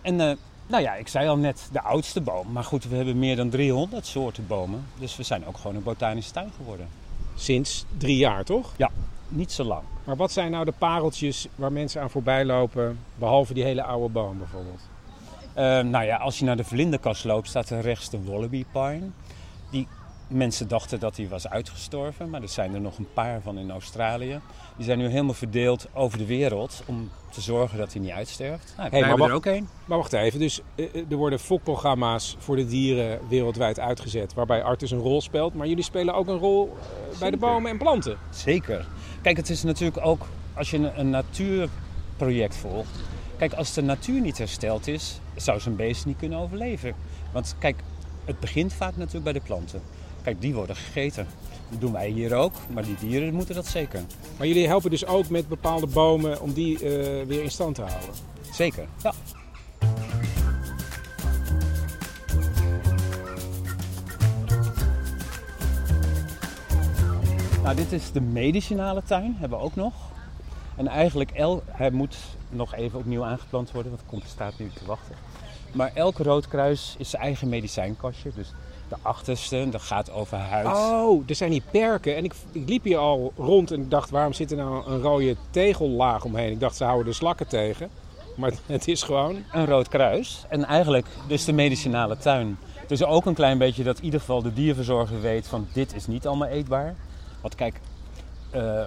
En 0.09 0.29
eh, 0.29 0.35
Nou 0.67 0.83
ja, 0.83 0.95
ik 0.95 1.07
zei 1.07 1.27
al 1.27 1.37
net 1.37 1.69
de 1.71 1.81
oudste 1.81 2.21
boom. 2.21 2.51
Maar 2.51 2.63
goed, 2.63 2.83
we 2.83 2.95
hebben 2.95 3.19
meer 3.19 3.35
dan 3.35 3.49
300 3.49 4.05
soorten 4.05 4.47
bomen. 4.47 4.85
Dus 4.99 5.15
we 5.15 5.23
zijn 5.23 5.45
ook 5.45 5.57
gewoon 5.57 5.75
een 5.75 5.83
botanische 5.83 6.31
tuin 6.31 6.51
geworden. 6.57 6.87
Sinds 7.35 7.85
drie 7.97 8.17
jaar, 8.17 8.43
toch? 8.43 8.73
Ja, 8.77 8.89
niet 9.27 9.51
zo 9.51 9.63
lang. 9.63 9.83
Maar 10.03 10.15
wat 10.15 10.31
zijn 10.31 10.51
nou 10.51 10.65
de 10.65 10.73
pareltjes 10.77 11.47
waar 11.55 11.71
mensen 11.71 12.01
aan 12.01 12.09
voorbij 12.09 12.45
lopen, 12.45 12.99
behalve 13.15 13.53
die 13.53 13.63
hele 13.63 13.83
oude 13.83 14.09
boom 14.09 14.37
bijvoorbeeld? 14.37 14.81
Uh, 15.49 15.63
nou 15.91 16.05
ja, 16.05 16.17
als 16.17 16.39
je 16.39 16.45
naar 16.45 16.57
de 16.57 16.63
vlinderkast 16.63 17.23
loopt, 17.23 17.47
staat 17.47 17.69
er 17.69 17.81
rechts 17.81 18.09
de 18.09 18.23
wallaby 18.23 18.65
pine. 18.71 19.09
Die 19.71 19.87
mensen 20.29 20.67
dachten 20.67 20.99
dat 20.99 21.15
die 21.15 21.29
was 21.29 21.47
uitgestorven, 21.47 22.29
maar 22.29 22.41
er 22.41 22.49
zijn 22.49 22.73
er 22.73 22.81
nog 22.81 22.97
een 22.97 23.13
paar 23.13 23.41
van 23.41 23.57
in 23.57 23.71
Australië. 23.71 24.39
Die 24.75 24.85
zijn 24.85 24.97
nu 24.97 25.07
helemaal 25.07 25.33
verdeeld 25.33 25.87
over 25.93 26.17
de 26.17 26.25
wereld 26.25 26.83
om 26.85 27.09
te 27.29 27.41
zorgen 27.41 27.77
dat 27.77 27.93
hij 27.93 28.01
niet 28.01 28.11
uitsterft. 28.11 28.73
Nou, 28.77 28.89
hey, 28.89 29.01
maar 29.01 29.17
wacht, 29.17 29.29
er 29.29 29.35
ook 29.35 29.45
één. 29.45 29.69
Maar 29.85 29.97
wacht 29.97 30.13
even, 30.13 30.39
dus 30.39 30.61
uh, 30.75 30.85
er 31.09 31.15
worden 31.15 31.39
fokprogramma's 31.39 32.35
voor 32.39 32.55
de 32.55 32.65
dieren 32.65 33.19
wereldwijd 33.29 33.79
uitgezet, 33.79 34.33
waarbij 34.33 34.63
Artus 34.63 34.91
een 34.91 34.99
rol 34.99 35.21
speelt. 35.21 35.53
Maar 35.53 35.67
jullie 35.67 35.83
spelen 35.83 36.13
ook 36.13 36.27
een 36.27 36.37
rol 36.37 36.77
uh, 37.13 37.19
bij 37.19 37.31
de 37.31 37.37
bomen 37.37 37.71
en 37.71 37.77
planten. 37.77 38.17
Zeker. 38.29 38.87
Kijk, 39.21 39.37
het 39.37 39.49
is 39.49 39.63
natuurlijk 39.63 40.05
ook 40.05 40.25
als 40.53 40.69
je 40.69 40.77
een, 40.77 40.99
een 40.99 41.09
natuurproject 41.09 42.55
volgt. 42.55 42.99
Kijk, 43.37 43.53
als 43.53 43.73
de 43.73 43.81
natuur 43.81 44.21
niet 44.21 44.37
hersteld 44.37 44.87
is, 44.87 45.19
zou 45.35 45.59
zo'n 45.59 45.75
beest 45.75 46.05
niet 46.05 46.17
kunnen 46.17 46.39
overleven. 46.39 46.93
Want 47.31 47.55
kijk, 47.59 47.75
het 48.25 48.39
begint 48.39 48.73
vaak 48.73 48.95
natuurlijk 48.95 49.23
bij 49.23 49.33
de 49.33 49.41
planten. 49.41 49.81
Kijk, 50.29 50.41
die 50.41 50.53
worden 50.53 50.75
gegeten. 50.75 51.27
Dat 51.69 51.81
doen 51.81 51.91
wij 51.91 52.09
hier 52.09 52.35
ook, 52.35 52.53
maar 52.73 52.83
die 52.83 52.95
dieren 52.99 53.33
moeten 53.33 53.55
dat 53.55 53.65
zeker. 53.65 54.01
Maar 54.37 54.47
jullie 54.47 54.67
helpen 54.67 54.89
dus 54.89 55.05
ook 55.05 55.29
met 55.29 55.47
bepaalde 55.47 55.87
bomen 55.87 56.41
om 56.41 56.53
die 56.53 56.73
uh, 56.73 56.81
weer 57.25 57.43
in 57.43 57.51
stand 57.51 57.75
te 57.75 57.81
houden? 57.81 58.09
Zeker, 58.51 58.87
ja. 59.03 59.13
Nou, 67.63 67.75
dit 67.75 67.91
is 67.91 68.11
de 68.11 68.21
medicinale 68.21 69.03
tuin, 69.03 69.35
hebben 69.39 69.57
we 69.57 69.63
ook 69.63 69.75
nog. 69.75 69.93
En 70.75 70.87
eigenlijk, 70.87 71.31
el, 71.31 71.63
hij 71.67 71.91
moet 71.91 72.17
nog 72.49 72.75
even 72.75 72.99
opnieuw 72.99 73.23
aangeplant 73.23 73.71
worden, 73.71 73.91
want 73.91 74.23
het 74.23 74.31
staat 74.31 74.59
nu 74.59 74.69
te 74.73 74.85
wachten. 74.85 75.15
Maar 75.71 75.91
elk 75.93 76.17
roodkruis 76.17 76.95
is 76.97 77.09
zijn 77.09 77.21
eigen 77.21 77.49
medicijnkastje. 77.49 78.31
Dus 78.35 78.53
de 78.89 78.95
achterste, 79.01 79.67
dat 79.71 79.81
gaat 79.81 80.11
over 80.11 80.37
huid. 80.37 80.67
Oh, 80.67 81.23
er 81.27 81.35
zijn 81.35 81.51
die 81.51 81.63
perken. 81.71 82.15
En 82.15 82.23
ik, 82.23 82.33
ik 82.51 82.69
liep 82.69 82.83
hier 82.83 82.97
al 82.97 83.33
rond 83.37 83.71
en 83.71 83.81
ik 83.81 83.89
dacht, 83.89 84.09
waarom 84.09 84.33
zit 84.33 84.51
er 84.51 84.57
nou 84.57 84.91
een 84.91 85.01
rode 85.01 85.35
tegellaag 85.49 86.23
omheen? 86.23 86.51
Ik 86.51 86.59
dacht, 86.59 86.75
ze 86.75 86.83
houden 86.83 87.05
de 87.05 87.13
slakken 87.13 87.47
tegen. 87.47 87.89
Maar 88.35 88.51
het 88.65 88.87
is 88.87 89.03
gewoon... 89.03 89.43
Een 89.51 89.65
rood 89.65 89.87
kruis. 89.87 90.45
En 90.49 90.65
eigenlijk 90.65 91.07
dus 91.27 91.45
de 91.45 91.53
medicinale 91.53 92.17
tuin. 92.17 92.57
Dus 92.87 93.03
ook 93.03 93.25
een 93.25 93.33
klein 93.33 93.57
beetje 93.57 93.83
dat 93.83 93.97
in 93.97 94.03
ieder 94.03 94.19
geval 94.19 94.41
de 94.41 94.53
dierverzorger 94.53 95.21
weet 95.21 95.47
van 95.47 95.67
dit 95.73 95.95
is 95.95 96.07
niet 96.07 96.27
allemaal 96.27 96.47
eetbaar. 96.47 96.95
Want 97.41 97.55
kijk, 97.55 97.79
uh, 98.55 98.83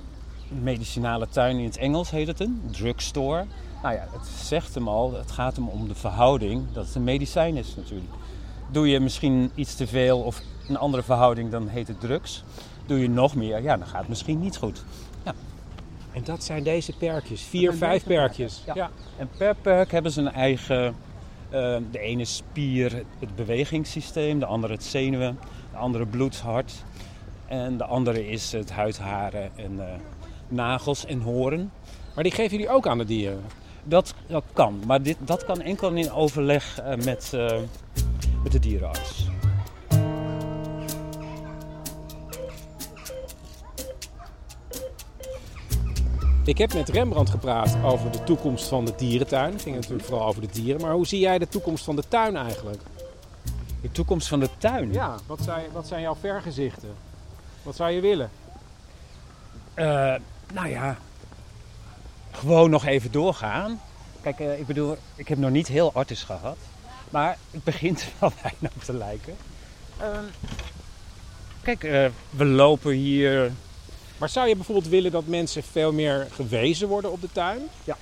medicinale 0.63 1.29
tuin 1.29 1.59
in 1.59 1.65
het 1.65 1.77
Engels 1.77 2.11
heet 2.11 2.27
het 2.27 2.41
een 2.41 2.63
drugstore. 2.71 3.45
Nou 3.83 3.95
ja, 3.95 4.07
het 4.13 4.27
zegt 4.27 4.75
hem 4.75 4.89
al, 4.89 5.15
het 5.15 5.31
gaat 5.31 5.57
hem 5.57 5.69
om 5.69 5.89
de 5.89 5.95
verhouding 5.95 6.73
dat 6.73 6.87
het 6.87 6.95
een 6.95 7.05
medicijn 7.05 7.57
is 7.57 7.77
natuurlijk. 7.77 8.11
Doe 8.71 8.89
je 8.89 9.01
misschien 9.01 9.51
iets 9.55 9.75
te 9.75 9.87
veel 9.87 10.21
of 10.21 10.43
een 10.69 10.77
andere 10.77 11.03
verhouding, 11.03 11.51
dan 11.51 11.69
heet 11.69 11.89
het 11.89 12.01
drugs. 12.01 12.45
Doe 12.87 12.99
je 12.99 13.09
nog 13.09 13.35
meer, 13.35 13.63
ja, 13.63 13.77
dan 13.77 13.87
gaat 13.87 14.01
het 14.01 14.09
misschien 14.09 14.41
niet 14.41 14.57
goed. 14.57 14.85
Ja. 15.25 15.35
En 16.13 16.25
dat 16.25 16.45
zijn 16.45 16.63
deze 16.63 16.93
perkjes, 16.97 17.43
vier, 17.43 17.75
vijf 17.75 18.05
perkjes. 18.05 18.63
Ja. 18.75 18.91
En 19.17 19.29
per 19.37 19.55
perk 19.55 19.93
hebben 19.93 20.13
ze 20.13 20.21
een 20.21 20.33
eigen, 20.33 20.85
uh, 20.85 21.77
de 21.91 21.99
ene 21.99 22.25
spier, 22.25 23.05
het 23.19 23.37
bewegingssysteem, 23.37 24.39
de 24.39 24.47
andere 24.47 24.73
het 24.73 24.85
zenuwen, 24.85 25.39
de 25.71 25.79
andere 25.79 26.07
bloed, 26.07 26.41
hart. 26.41 26.73
En 27.47 27.77
de 27.77 27.85
andere 27.85 28.29
is 28.29 28.53
het 28.53 28.71
huidharen 28.71 29.51
en 29.57 29.73
uh, 29.73 29.85
nagels 30.53 31.07
en 31.07 31.21
horen. 31.21 31.73
Maar 32.15 32.25
die 32.25 32.33
geven 32.33 32.51
jullie 32.51 32.73
ook 32.73 32.87
aan 32.87 32.99
de 32.99 33.05
dieren? 33.05 33.45
Dat, 33.85 34.15
dat 34.27 34.45
kan, 34.53 34.81
maar 34.87 35.03
dit, 35.03 35.17
dat 35.21 35.45
kan 35.45 35.61
enkel 35.61 35.91
in 35.91 36.13
overleg 36.13 36.81
uh, 36.81 36.95
met, 36.95 37.33
uh, 37.35 37.51
met 38.43 38.53
de 38.53 38.59
dierenarts. 38.59 39.31
Ik 46.45 46.59
heb 46.59 46.75
met 46.75 46.89
Rembrandt 46.89 47.31
gepraat 47.31 47.77
over 47.85 48.11
de 48.11 48.25
toekomst 48.25 48.69
van 48.69 48.85
de 48.85 48.93
dierentuin. 48.97 49.53
Het 49.53 49.63
ging 49.63 49.75
natuurlijk 49.75 50.05
vooral 50.05 50.27
over 50.27 50.41
de 50.41 50.49
dieren. 50.53 50.81
Maar 50.81 50.93
hoe 50.93 51.07
zie 51.07 51.21
jij 51.21 51.39
de 51.39 51.49
toekomst 51.49 51.85
van 51.85 51.97
de 51.97 52.09
tuin 52.09 52.37
eigenlijk? 52.37 52.83
De 53.81 53.91
toekomst 53.91 54.29
van 54.29 54.41
de 54.41 54.49
tuin? 54.59 54.93
Ja, 54.93 55.17
wat 55.27 55.41
zijn, 55.43 55.65
wat 55.73 55.87
zijn 55.87 56.03
jouw 56.03 56.15
vergezichten? 56.15 56.95
Wat 57.63 57.77
zou 57.77 57.91
je 57.91 58.01
willen? 58.01 58.31
Uh, 59.77 60.15
nou 60.53 60.69
ja, 60.69 60.99
gewoon 62.31 62.71
nog 62.71 62.87
even 62.87 63.13
doorgaan. 63.13 63.81
Kijk, 64.21 64.41
uh, 64.41 64.59
ik 64.59 64.67
bedoel, 64.67 64.97
ik 65.15 65.29
heb 65.29 65.39
nog 65.39 65.51
niet 65.51 65.69
heel 65.69 65.93
artis 65.93 66.23
gehad. 66.23 66.57
Maar 67.11 67.39
het 67.51 67.65
begint 67.65 68.05
wel 68.19 68.33
bijna 68.43 68.75
op 68.77 68.83
te 68.83 68.93
lijken. 68.93 69.37
Uh, 70.01 70.19
kijk, 71.63 71.85
uh, 71.85 72.07
we 72.31 72.45
lopen 72.45 72.93
hier. 72.93 73.53
Maar 74.19 74.29
zou 74.29 74.49
je 74.49 74.57
bijvoorbeeld 74.57 74.89
willen 74.89 75.11
dat 75.11 75.27
mensen 75.27 75.63
veel 75.63 75.93
meer 75.93 76.29
gewezen 76.31 76.89
worden 76.89 77.13
op 77.13 77.21
de 77.21 77.33
tuin? 77.33 77.63
Ja. 77.85 77.97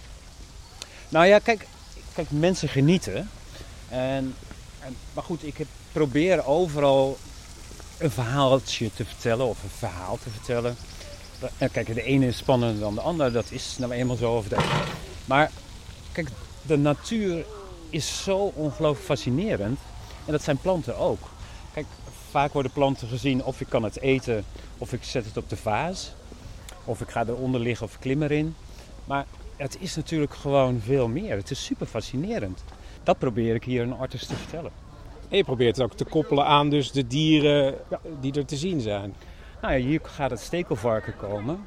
Nou 1.08 1.26
ja, 1.26 1.38
kijk, 1.38 1.66
kijk 2.14 2.30
mensen 2.30 2.68
genieten. 2.68 3.30
En, 3.88 4.34
en, 4.80 4.96
maar 5.12 5.24
goed, 5.24 5.46
ik 5.46 5.56
heb, 5.56 5.66
probeer 5.92 6.46
overal 6.46 7.18
een 7.98 8.10
verhaaltje 8.10 8.90
te 8.94 9.04
vertellen 9.04 9.46
of 9.46 9.62
een 9.62 9.70
verhaal 9.78 10.18
te 10.22 10.30
vertellen. 10.30 10.76
Kijk, 11.72 11.94
de 11.94 12.02
ene 12.02 12.26
is 12.26 12.36
spannender 12.36 12.80
dan 12.80 12.94
de 12.94 13.00
andere, 13.00 13.30
dat 13.30 13.50
is 13.50 13.76
nou 13.78 13.92
eenmaal 13.92 14.16
zo 14.16 14.36
over 14.36 14.56
Maar 15.24 15.50
kijk, 16.12 16.28
de 16.62 16.76
natuur 16.76 17.44
is 17.90 18.22
zo 18.22 18.52
ongelooflijk 18.54 19.06
fascinerend. 19.06 19.78
En 20.26 20.32
dat 20.32 20.42
zijn 20.42 20.58
planten 20.58 20.96
ook. 20.96 21.20
Kijk, 21.72 21.86
vaak 22.30 22.52
worden 22.52 22.72
planten 22.72 23.08
gezien 23.08 23.44
of 23.44 23.60
ik 23.60 23.68
kan 23.68 23.82
het 23.82 24.00
eten 24.00 24.44
of 24.78 24.92
ik 24.92 25.04
zet 25.04 25.24
het 25.24 25.36
op 25.36 25.48
de 25.48 25.56
vaas. 25.56 26.12
Of 26.84 27.00
ik 27.00 27.10
ga 27.10 27.24
eronder 27.26 27.60
liggen 27.60 27.86
of 27.86 27.98
klim 27.98 28.22
erin. 28.22 28.54
Maar 29.04 29.26
het 29.56 29.76
is 29.80 29.96
natuurlijk 29.96 30.34
gewoon 30.34 30.80
veel 30.80 31.08
meer. 31.08 31.36
Het 31.36 31.50
is 31.50 31.64
super 31.64 31.86
fascinerend. 31.86 32.64
Dat 33.02 33.18
probeer 33.18 33.54
ik 33.54 33.64
hier 33.64 33.82
een 33.82 33.98
artist 33.98 34.28
te 34.28 34.34
vertellen. 34.34 34.70
En 35.28 35.36
je 35.36 35.44
probeert 35.44 35.76
het 35.76 35.84
ook 35.84 35.94
te 35.94 36.04
koppelen 36.04 36.46
aan 36.46 36.70
dus 36.70 36.92
de 36.92 37.06
dieren 37.06 37.74
die 38.20 38.32
er 38.32 38.44
te 38.44 38.56
zien 38.56 38.80
zijn. 38.80 39.14
Nou 39.60 39.74
ja, 39.74 39.80
hier 39.80 40.00
gaat 40.02 40.30
het 40.30 40.40
stekelvarken 40.40 41.16
komen. 41.16 41.64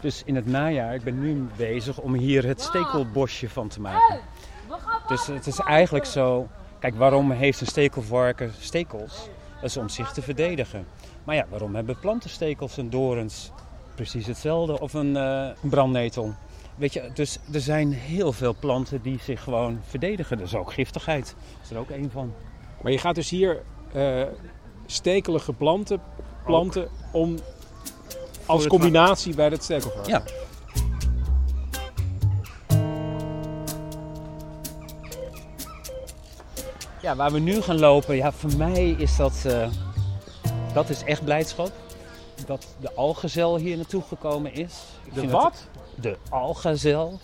Dus 0.00 0.22
in 0.24 0.34
het 0.36 0.46
najaar, 0.46 0.94
ik 0.94 1.02
ben 1.02 1.20
nu 1.20 1.46
bezig 1.56 1.98
om 1.98 2.14
hier 2.14 2.46
het 2.46 2.60
stekelbosje 2.60 3.48
van 3.48 3.68
te 3.68 3.80
maken. 3.80 4.20
Dus 5.08 5.26
het 5.26 5.46
is 5.46 5.58
eigenlijk 5.58 6.04
zo... 6.04 6.48
Kijk, 6.78 6.94
waarom 6.94 7.30
heeft 7.30 7.60
een 7.60 7.66
stekelvarken 7.66 8.52
stekels? 8.58 9.28
Dat 9.54 9.64
is 9.64 9.76
om 9.76 9.88
zich 9.88 10.12
te 10.12 10.22
verdedigen. 10.22 10.86
Maar 11.24 11.34
ja, 11.34 11.46
waarom 11.50 11.74
hebben 11.74 11.98
planten 11.98 12.30
stekels 12.30 12.78
en 12.78 12.90
dorens? 12.90 13.50
Precies 13.94 14.26
hetzelfde. 14.26 14.80
Of 14.80 14.94
een, 14.94 15.16
uh, 15.16 15.48
brandnetel. 15.60 16.34
Weet 16.76 16.92
je, 16.92 17.10
dus 17.14 17.38
er 17.52 17.60
zijn 17.60 17.92
heel 17.92 18.32
veel 18.32 18.54
planten 18.60 19.02
die 19.02 19.18
zich 19.20 19.42
gewoon 19.42 19.80
verdedigen. 19.82 20.38
Dat 20.38 20.46
is 20.46 20.54
ook 20.54 20.72
giftigheid. 20.72 21.34
Dat 21.36 21.62
is 21.62 21.70
er 21.70 21.78
ook 21.78 21.90
één 21.90 22.10
van. 22.10 22.32
Maar 22.82 22.92
je 22.92 22.98
gaat 22.98 23.14
dus 23.14 23.30
hier 23.30 23.62
uh, 23.94 24.22
stekelige 24.86 25.52
planten 25.52 26.00
planten 26.46 26.88
om 27.12 27.38
als 28.46 28.66
combinatie 28.66 29.34
bij 29.34 29.48
het 29.48 29.64
stekelvarken. 29.64 30.12
Ja. 30.12 30.22
Ja, 37.02 37.16
waar 37.16 37.32
we 37.32 37.38
nu 37.38 37.60
gaan 37.60 37.78
lopen, 37.78 38.16
ja, 38.16 38.32
voor 38.32 38.56
mij 38.56 38.88
is 38.90 39.16
dat, 39.16 39.42
uh, 39.46 39.68
dat 40.74 40.90
is 40.90 41.04
echt 41.04 41.24
blijdschap. 41.24 41.72
Dat 42.46 42.66
de 42.80 42.94
algazel 42.94 43.56
hier 43.56 43.76
naartoe 43.76 44.02
gekomen 44.02 44.54
is. 44.54 44.74
de 45.14 45.28
wat? 45.28 45.68
de 45.94 46.16
algazel. 46.28 47.20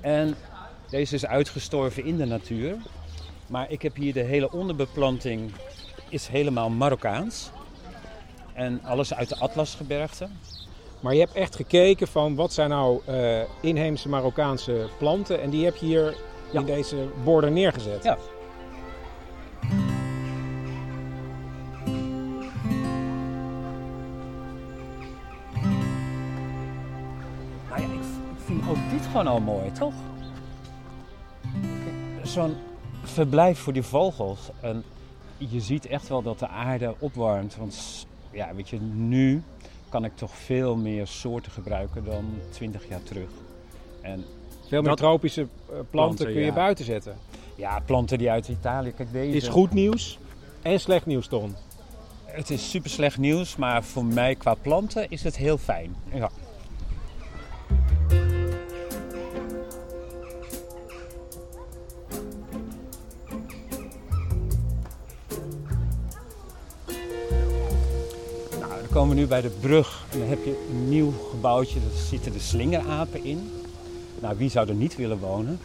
En 0.00 0.36
deze 0.88 1.14
is 1.14 1.26
uitgestorven 1.26 2.04
in 2.04 2.16
de 2.16 2.24
natuur. 2.24 2.76
Maar 3.46 3.70
ik 3.70 3.82
heb 3.82 3.96
hier 3.96 4.12
de 4.12 4.22
hele 4.22 4.52
onderbeplanting 4.52 5.52
is 6.08 6.26
helemaal 6.26 6.70
Marokkaans. 6.70 7.50
En 8.54 8.80
alles 8.84 9.14
uit 9.14 9.28
de 9.28 9.36
Atlasgebergte. 9.36 10.28
Maar 11.00 11.14
je 11.14 11.20
hebt 11.20 11.32
echt 11.32 11.56
gekeken 11.56 12.08
van 12.08 12.34
wat 12.34 12.52
zijn 12.52 12.70
nou 12.70 13.00
uh, 13.08 13.40
inheemse 13.60 14.08
Marokkaanse 14.08 14.88
planten. 14.98 15.40
En 15.42 15.50
die 15.50 15.64
heb 15.64 15.76
je 15.76 15.86
hier 15.86 16.14
in 16.52 16.64
deze 16.64 17.08
borden 17.24 17.52
neergezet. 17.52 18.04
Ja. 18.04 18.18
Nou 27.68 27.80
ja, 27.80 27.86
ik 27.86 28.02
vind 28.44 28.68
ook 28.68 28.90
dit 28.90 29.06
gewoon 29.06 29.26
al 29.26 29.40
mooi, 29.40 29.72
toch? 29.72 29.94
Zo'n 32.22 32.56
verblijf 33.02 33.58
voor 33.58 33.72
die 33.72 33.82
vogels. 33.82 34.50
En 34.60 34.84
je 35.38 35.60
ziet 35.60 35.86
echt 35.86 36.08
wel 36.08 36.22
dat 36.22 36.38
de 36.38 36.48
aarde 36.48 36.94
opwarmt. 36.98 37.56
Want 37.56 38.06
ja, 38.32 38.54
weet 38.54 38.68
je, 38.68 38.80
nu 38.80 39.42
kan 39.88 40.04
ik 40.04 40.16
toch 40.16 40.36
veel 40.36 40.76
meer 40.76 41.06
soorten 41.06 41.52
gebruiken 41.52 42.04
dan 42.04 42.24
20 42.50 42.88
jaar 42.88 43.02
terug. 43.02 43.30
En 44.00 44.24
Veel 44.68 44.82
meer 44.82 44.94
tropische 44.94 45.40
eh, 45.40 45.46
planten, 45.66 45.90
Planten, 45.90 46.26
kun 46.26 46.34
je 46.34 46.44
ja. 46.44 46.52
buiten 46.52 46.84
zetten. 46.84 47.16
ja, 47.56 47.80
planten 47.80 48.18
die 48.18 48.30
uit 48.30 48.48
Italië. 48.48 48.92
Kijk, 48.92 49.12
deze. 49.12 49.36
Is 49.36 49.48
goed 49.48 49.72
nieuws 49.72 50.18
en 50.62 50.80
slecht 50.80 51.06
nieuws, 51.06 51.26
Ton. 51.26 51.54
Het 52.24 52.50
is 52.50 52.70
super 52.70 52.90
slecht 52.90 53.18
nieuws, 53.18 53.56
maar 53.56 53.84
voor 53.84 54.04
mij 54.04 54.34
qua 54.34 54.54
planten 54.54 55.10
is 55.10 55.22
het 55.22 55.36
heel 55.36 55.58
fijn. 55.58 55.96
Ja. 56.12 56.30
Komen 69.02 69.20
nu 69.20 69.26
bij 69.26 69.40
de 69.40 69.50
brug. 69.60 70.04
En 70.10 70.18
dan 70.18 70.28
heb 70.28 70.44
je 70.44 70.66
een 70.70 70.88
nieuw 70.88 71.12
gebouwtje, 71.30 71.80
daar 71.80 71.98
zitten 71.98 72.32
de 72.32 72.38
slingerapen 72.38 73.24
in. 73.24 73.52
Nou, 74.20 74.36
wie 74.36 74.50
zou 74.50 74.68
er 74.68 74.74
niet 74.74 74.96
willen 74.96 75.18
wonen? 75.18 75.60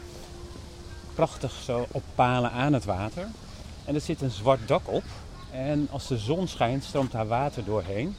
Prachtig 1.13 1.51
zo 1.51 1.85
op 1.91 2.03
palen 2.15 2.51
aan 2.51 2.73
het 2.73 2.85
water. 2.85 3.27
En 3.85 3.95
er 3.95 4.01
zit 4.01 4.21
een 4.21 4.31
zwart 4.31 4.67
dak 4.67 4.81
op. 4.85 5.03
En 5.51 5.87
als 5.91 6.07
de 6.07 6.17
zon 6.17 6.47
schijnt, 6.47 6.83
stroomt 6.83 7.11
daar 7.11 7.27
water 7.27 7.63
doorheen. 7.63 8.15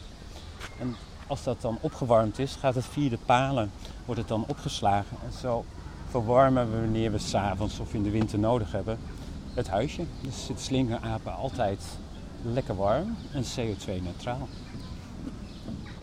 En 0.79 0.97
als 1.27 1.43
dat 1.43 1.61
dan 1.61 1.79
opgewarmd 1.81 2.39
is, 2.39 2.57
gaat 2.61 2.75
het 2.75 2.87
via 2.87 3.09
de 3.09 3.19
palen, 3.27 3.71
wordt 4.05 4.21
het 4.21 4.29
dan 4.29 4.45
opgeslagen. 4.49 5.17
En 5.25 5.33
zo 5.41 5.65
verwarmen 6.11 6.71
we 6.71 6.81
wanneer 6.81 7.13
we 7.13 7.19
s'avonds 7.19 7.79
of 7.79 7.95
in 7.95 8.03
de 8.03 8.11
winter 8.11 8.39
nodig 8.39 8.73
hebben 8.73 8.99
het 9.55 9.69
huisje. 9.69 10.05
Dus 10.23 10.47
zitten 10.47 10.65
slingerapen 10.65 11.35
altijd 11.35 11.83
lekker 12.43 12.77
warm 12.77 13.17
en 13.33 13.45
CO2-neutraal. 13.45 14.49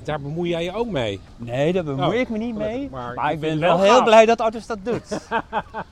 Daar 0.06 0.22
bemoei 0.22 0.50
jij 0.50 0.64
je 0.64 0.74
ook 0.74 0.90
mee. 0.90 1.20
Nee, 1.38 1.74
daar 1.74 1.84
bemoei 1.84 2.08
Oh, 2.08 2.14
ik 2.22 2.30
me 2.30 2.38
niet 2.38 2.56
mee. 2.56 2.90
Maar, 2.92 3.14
Maar 3.14 3.32
ik 3.32 3.40
ben 3.40 3.60
wel 3.60 3.80
heel 3.80 4.04
blij 4.04 4.26
dat 4.26 4.42
Artus 4.42 4.66
dat 4.66 4.80
doet. 4.84 5.20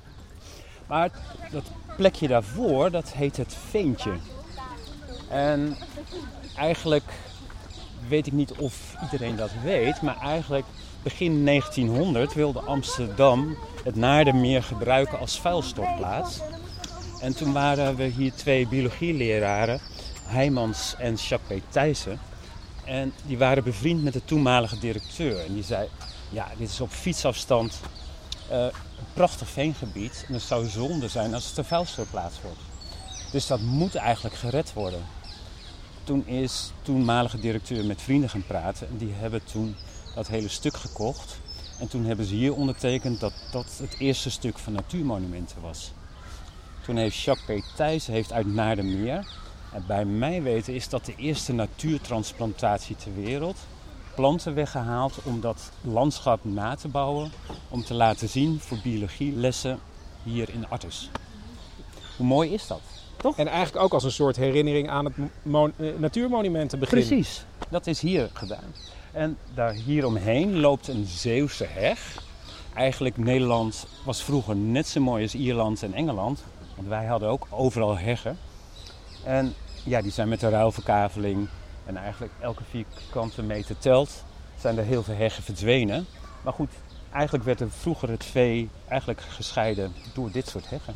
maar 0.89 1.09
dat 1.51 1.63
plekje 1.97 2.27
daarvoor, 2.27 2.91
dat 2.91 3.11
heet 3.11 3.37
het 3.37 3.55
Veentje. 3.69 4.11
En 5.29 5.77
eigenlijk 6.57 7.13
weet 8.07 8.27
ik 8.27 8.33
niet 8.33 8.51
of 8.51 8.95
iedereen 9.03 9.35
dat 9.35 9.49
weet, 9.63 10.01
maar 10.01 10.17
eigenlijk 10.21 10.65
begin 11.03 11.45
1900 11.45 12.33
wilde 12.33 12.59
Amsterdam 12.59 13.57
het 13.83 13.95
Naardenmeer 13.95 14.63
gebruiken 14.63 15.19
als 15.19 15.39
vuilstortplaats. 15.39 16.39
En 17.21 17.35
toen 17.35 17.53
waren 17.53 17.95
we 17.95 18.03
hier 18.03 18.33
twee 18.33 18.67
biologieleraren, 18.67 19.79
Heijmans 20.23 20.95
en 20.97 21.13
Jacques. 21.13 21.61
Thijssen. 21.69 22.19
En 22.85 23.13
die 23.25 23.37
waren 23.37 23.63
bevriend 23.63 24.03
met 24.03 24.13
de 24.13 24.25
toenmalige 24.25 24.79
directeur. 24.79 25.45
En 25.45 25.53
die 25.53 25.63
zei, 25.63 25.87
ja, 26.29 26.47
dit 26.57 26.69
is 26.69 26.81
op 26.81 26.89
fietsafstand 26.89 27.79
eh, 28.49 28.63
een 28.63 28.71
prachtig 29.13 29.49
veengebied. 29.49 30.25
En 30.27 30.33
het 30.33 30.43
zou 30.43 30.67
zonde 30.67 31.07
zijn 31.07 31.33
als 31.33 31.47
het 31.47 31.57
een 31.57 31.65
vuilstortplaats 31.65 32.41
wordt. 32.41 32.59
Dus 33.31 33.47
dat 33.47 33.61
moet 33.61 33.95
eigenlijk 33.95 34.35
gered 34.35 34.73
worden. 34.73 35.05
Toen 36.03 36.27
is 36.27 36.71
toenmalige 36.81 37.39
directeur 37.39 37.85
met 37.85 38.01
vrienden 38.01 38.29
gaan 38.29 38.45
praten. 38.45 38.87
En 38.87 38.97
die 38.97 39.13
hebben 39.13 39.43
toen 39.43 39.75
dat 40.15 40.27
hele 40.27 40.47
stuk 40.47 40.77
gekocht. 40.77 41.39
En 41.79 41.87
toen 41.87 42.05
hebben 42.05 42.25
ze 42.25 42.35
hier 42.35 42.53
ondertekend 42.53 43.19
dat 43.19 43.33
dat 43.51 43.65
het 43.77 43.95
eerste 43.99 44.29
stuk 44.29 44.57
van 44.57 44.73
natuurmonumenten 44.73 45.61
was. 45.61 45.91
Toen 46.85 46.97
heeft 46.97 47.17
Jacques 47.17 47.61
P. 47.61 47.75
Thijssen 47.75 48.13
heeft 48.13 48.31
uit 48.31 48.47
Naardenmeer 48.47 49.27
en 49.73 49.83
bij 49.87 50.05
mijn 50.05 50.43
weten 50.43 50.73
is 50.73 50.89
dat 50.89 51.05
de 51.05 51.15
eerste 51.15 51.53
natuurtransplantatie 51.53 52.95
ter 52.95 53.13
wereld. 53.15 53.57
Planten 54.15 54.53
weggehaald 54.53 55.19
om 55.23 55.41
dat 55.41 55.71
landschap 55.81 56.39
na 56.43 56.75
te 56.75 56.87
bouwen. 56.87 57.31
Om 57.69 57.83
te 57.83 57.93
laten 57.93 58.29
zien 58.29 58.59
voor 58.59 58.77
biologielessen 58.83 59.79
hier 60.23 60.49
in 60.49 60.69
Artus. 60.69 61.09
Hoe 62.17 62.25
mooi 62.25 62.53
is 62.53 62.67
dat? 62.67 62.81
En 63.35 63.47
eigenlijk 63.47 63.85
ook 63.85 63.93
als 63.93 64.03
een 64.03 64.11
soort 64.11 64.35
herinnering 64.35 64.89
aan 64.89 65.05
het 65.05 65.13
eh, 65.17 65.87
natuurmonumentenbegin. 65.97 66.97
Precies, 66.97 67.45
dat 67.69 67.87
is 67.87 68.01
hier 68.01 68.29
gedaan. 68.33 68.73
En 69.11 69.37
daar 69.53 69.73
hieromheen 69.73 70.59
loopt 70.59 70.87
een 70.87 71.05
Zeeuwse 71.05 71.65
heg. 71.69 72.23
Eigenlijk 72.73 73.17
Nederland 73.17 73.87
was 74.05 74.23
vroeger 74.23 74.55
net 74.55 74.87
zo 74.87 75.01
mooi 75.01 75.23
als 75.23 75.35
Ierland 75.35 75.83
en 75.83 75.93
Engeland. 75.93 76.43
Want 76.75 76.87
wij 76.87 77.05
hadden 77.05 77.29
ook 77.29 77.47
overal 77.49 77.97
heggen. 77.97 78.37
En 79.23 79.53
ja, 79.83 80.01
die 80.01 80.11
zijn 80.11 80.29
met 80.29 80.39
de 80.39 80.49
ruilverkaveling 80.49 81.47
en 81.85 81.97
eigenlijk 81.97 82.33
elke 82.39 82.63
vierkante 82.69 83.41
meter 83.41 83.77
telt, 83.77 84.23
zijn 84.59 84.77
er 84.77 84.83
heel 84.83 85.03
veel 85.03 85.15
heggen 85.15 85.43
verdwenen. 85.43 86.05
Maar 86.41 86.53
goed, 86.53 86.71
eigenlijk 87.11 87.45
werd 87.45 87.59
er 87.59 87.71
vroeger 87.71 88.09
het 88.09 88.25
vee 88.25 88.69
eigenlijk 88.87 89.21
gescheiden 89.21 89.93
door 90.13 90.31
dit 90.31 90.47
soort 90.47 90.69
heggen. 90.69 90.95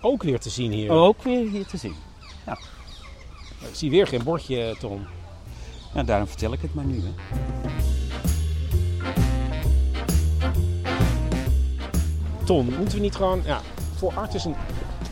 Ook 0.00 0.22
weer 0.22 0.40
te 0.40 0.50
zien 0.50 0.72
hier. 0.72 0.90
Ook 0.90 1.22
weer 1.22 1.50
hier 1.50 1.66
te 1.66 1.76
zien. 1.76 1.96
Ik 3.68 3.74
zie 3.74 3.90
weer 3.90 4.06
geen 4.06 4.22
bordje, 4.22 4.76
Tom. 4.78 5.06
Nou, 5.94 6.06
daarom 6.06 6.28
vertel 6.28 6.52
ik 6.52 6.60
het 6.60 6.74
maar 6.74 6.84
nu. 6.84 7.02
Hè. 7.02 7.12
Ton, 12.44 12.74
moeten 12.78 12.96
we 12.96 13.00
niet 13.00 13.14
gewoon 13.14 13.42
ja, 13.44 13.60
voor 13.96 14.12
Artis 14.14 14.44
een, 14.44 14.54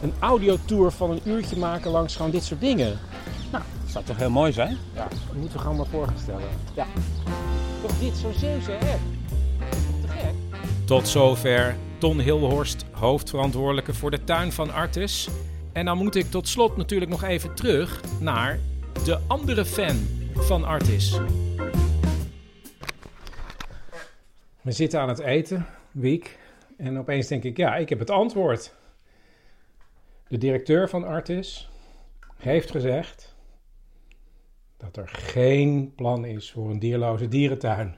een 0.02 0.12
audiotour 0.18 0.90
van 0.90 1.10
een 1.10 1.20
uurtje 1.24 1.56
maken 1.56 1.90
langs 1.90 2.16
gewoon 2.16 2.30
dit 2.30 2.44
soort 2.44 2.60
dingen? 2.60 2.98
Dat 3.50 3.62
zou 3.86 4.04
toch 4.04 4.16
heel 4.16 4.30
mooi 4.30 4.52
zijn? 4.52 4.76
Ja, 4.94 5.08
dat 5.08 5.34
moeten 5.34 5.52
we 5.52 5.58
gewoon 5.58 5.76
maar 5.76 5.86
voorstellen. 5.86 6.48
Ja. 6.74 6.86
Toch 7.82 7.98
dit 7.98 8.16
zo'n 8.16 8.32
Zeeuwse 8.32 8.70
hè? 8.70 8.96
Te 10.00 10.08
gek. 10.08 10.34
Tot 10.84 11.08
zover 11.08 11.76
Ton 11.98 12.20
Hilhorst, 12.20 12.84
hoofdverantwoordelijke 12.90 13.94
voor 13.94 14.10
de 14.10 14.24
tuin 14.24 14.52
van 14.52 14.72
Artis. 14.72 15.28
En 15.72 15.84
dan 15.84 15.98
moet 15.98 16.14
ik 16.14 16.30
tot 16.30 16.48
slot 16.48 16.76
natuurlijk 16.76 17.10
nog 17.10 17.22
even 17.22 17.54
terug 17.54 18.00
naar 18.20 18.58
de 19.04 19.18
andere 19.26 19.64
fan 19.64 20.08
van 20.34 20.64
Artis. 20.64 21.20
We 24.60 24.72
zitten 24.72 25.00
aan 25.00 25.08
het 25.08 25.18
eten, 25.18 25.66
Wiek. 25.90 26.38
En 26.76 26.98
opeens 26.98 27.26
denk 27.26 27.42
ik, 27.42 27.56
ja, 27.56 27.76
ik 27.76 27.88
heb 27.88 27.98
het 27.98 28.10
antwoord. 28.10 28.74
De 30.32 30.38
directeur 30.38 30.88
van 30.88 31.04
Artis 31.04 31.68
heeft 32.36 32.70
gezegd 32.70 33.36
dat 34.76 34.96
er 34.96 35.08
geen 35.08 35.92
plan 35.94 36.24
is 36.24 36.50
voor 36.50 36.70
een 36.70 36.78
dierloze 36.78 37.28
dierentuin. 37.28 37.96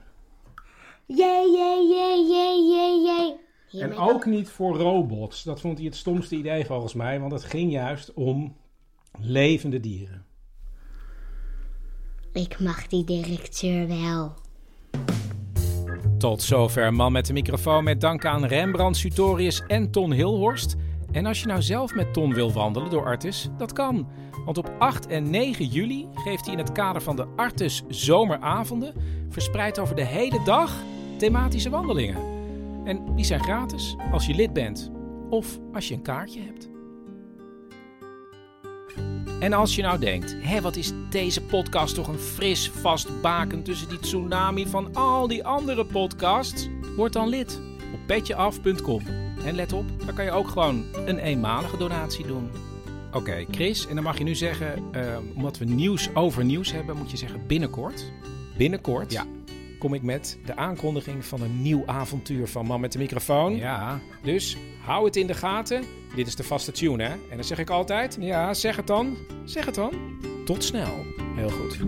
Jee, 1.07 1.51
jee, 1.53 1.89
jee, 1.89 2.27
jee, 2.29 2.69
jee, 2.69 3.37
jee. 3.71 3.83
En 3.83 3.97
ook 3.97 4.27
niet 4.27 4.49
voor 4.49 4.77
robots. 4.77 5.43
Dat 5.43 5.61
vond 5.61 5.79
hij 5.79 5.87
het 5.87 5.97
stomste 5.97 6.37
idee 6.37 6.65
volgens 6.65 6.95
mij, 6.95 7.21
want 7.21 7.33
het 7.33 7.45
ging 7.45 7.73
juist 7.73 8.13
om 8.13 8.57
levende 9.21 9.81
dieren. 9.81 10.25
Ik 12.33 12.61
mag 12.61 12.87
die 12.87 13.05
directeur 13.05 13.89
wel. 13.89 14.35
Tot 16.19 16.43
zover 16.43 16.95
Man 16.95 17.13
met 17.13 17.27
de 17.27 17.33
microfoon 17.33 17.85
met 17.85 18.01
dank 18.01 18.25
aan 18.25 18.45
Rembrandt 18.45 18.99
Sutorius 18.99 19.63
en 19.67 19.91
Ton 19.91 20.13
Hilhorst. 20.13 20.77
En 21.15 21.27
als 21.27 21.41
je 21.41 21.47
nou 21.47 21.63
zelf 21.63 21.95
met 21.95 22.13
Ton 22.13 22.35
wil 22.35 22.53
wandelen 22.53 22.91
door 22.91 23.05
Artis, 23.05 23.49
dat 23.57 23.73
kan. 23.73 24.09
Want 24.45 24.59
op 24.59 24.73
8 24.79 25.07
en 25.07 25.31
9 25.31 25.67
juli 25.67 26.09
geeft 26.15 26.45
hij 26.45 26.53
in 26.53 26.61
het 26.61 26.73
kader 26.73 27.03
van 27.03 27.17
de 27.17 27.27
Artis 27.37 27.83
Zomeravonden... 27.89 28.95
verspreid 29.29 29.79
over 29.79 29.97
de 29.97 30.05
hele 30.05 30.41
dag 30.45 30.83
thematische 31.19 31.71
wandelingen. 31.71 32.17
En 32.85 33.15
die 33.15 33.25
zijn 33.25 33.43
gratis 33.43 33.97
als 34.13 34.27
je 34.27 34.35
lid 34.35 34.53
bent 34.53 34.91
of 35.31 35.59
als 35.73 35.89
je 35.89 35.95
een 35.95 36.03
kaartje 36.03 36.41
hebt. 36.41 36.69
En 39.41 39.53
als 39.53 39.75
je 39.75 39.83
nou 39.83 39.99
denkt, 39.99 40.37
hé, 40.39 40.61
wat 40.61 40.77
is 40.77 40.93
deze 41.11 41.43
podcast 41.43 41.95
toch 41.95 42.09
een 42.09 42.19
fris 42.19 42.71
vast 42.71 43.21
baken 43.21 43.63
tussen 43.63 43.89
die 43.89 43.99
tsunami 44.01 44.67
van 44.67 44.95
al 44.95 45.29
die 45.29 45.45
andere 45.45 45.85
podcasts? 45.85 46.69
Word 46.97 47.13
dan 47.13 47.29
lid 47.29 47.61
petjeaf.com. 48.07 49.03
En 49.45 49.55
let 49.55 49.73
op, 49.73 49.85
daar 50.05 50.15
kan 50.15 50.25
je 50.25 50.31
ook 50.31 50.49
gewoon 50.49 50.85
een 51.07 51.19
eenmalige 51.19 51.77
donatie 51.77 52.27
doen. 52.27 52.51
Oké, 53.13 53.45
Chris, 53.51 53.87
en 53.87 53.95
dan 53.95 54.05
mag 54.05 54.19
je 54.19 54.25
nu 54.25 54.35
zeggen, 54.35 54.83
eh, 54.93 55.17
omdat 55.35 55.59
we 55.59 55.65
nieuws 55.65 56.15
over 56.15 56.45
nieuws 56.45 56.73
hebben, 56.73 56.97
moet 56.97 57.11
je 57.11 57.17
zeggen 57.17 57.47
binnenkort. 57.47 58.13
Binnenkort 58.57 59.13
Ja. 59.13 59.25
kom 59.79 59.95
ik 59.95 60.03
met 60.03 60.39
de 60.45 60.57
aankondiging 60.57 61.25
van 61.25 61.43
een 61.43 61.63
nieuw 61.63 61.83
avontuur 61.87 62.49
van 62.49 62.67
Man 62.67 62.81
met 62.81 62.93
de 62.93 62.99
microfoon. 62.99 63.57
Ja, 63.57 64.01
Dus 64.23 64.57
hou 64.85 65.05
het 65.05 65.17
in 65.17 65.27
de 65.27 65.35
gaten. 65.35 65.83
Dit 66.17 66.27
is 66.27 66.37
de 66.37 66.43
vaste 66.43 66.73
tune, 66.73 67.03
hè? 67.03 67.11
En 67.13 67.35
dan 67.35 67.45
zeg 67.45 67.59
ik 67.59 67.71
altijd: 67.71 68.17
ja, 68.21 68.55
zeg 68.55 68.77
het 68.77 68.87
dan. 68.87 69.17
Zeg 69.45 69.65
het 69.65 69.75
dan. 69.75 69.93
Tot 70.45 70.65
snel. 70.65 71.05
Heel 71.37 71.51
goed. 71.51 71.79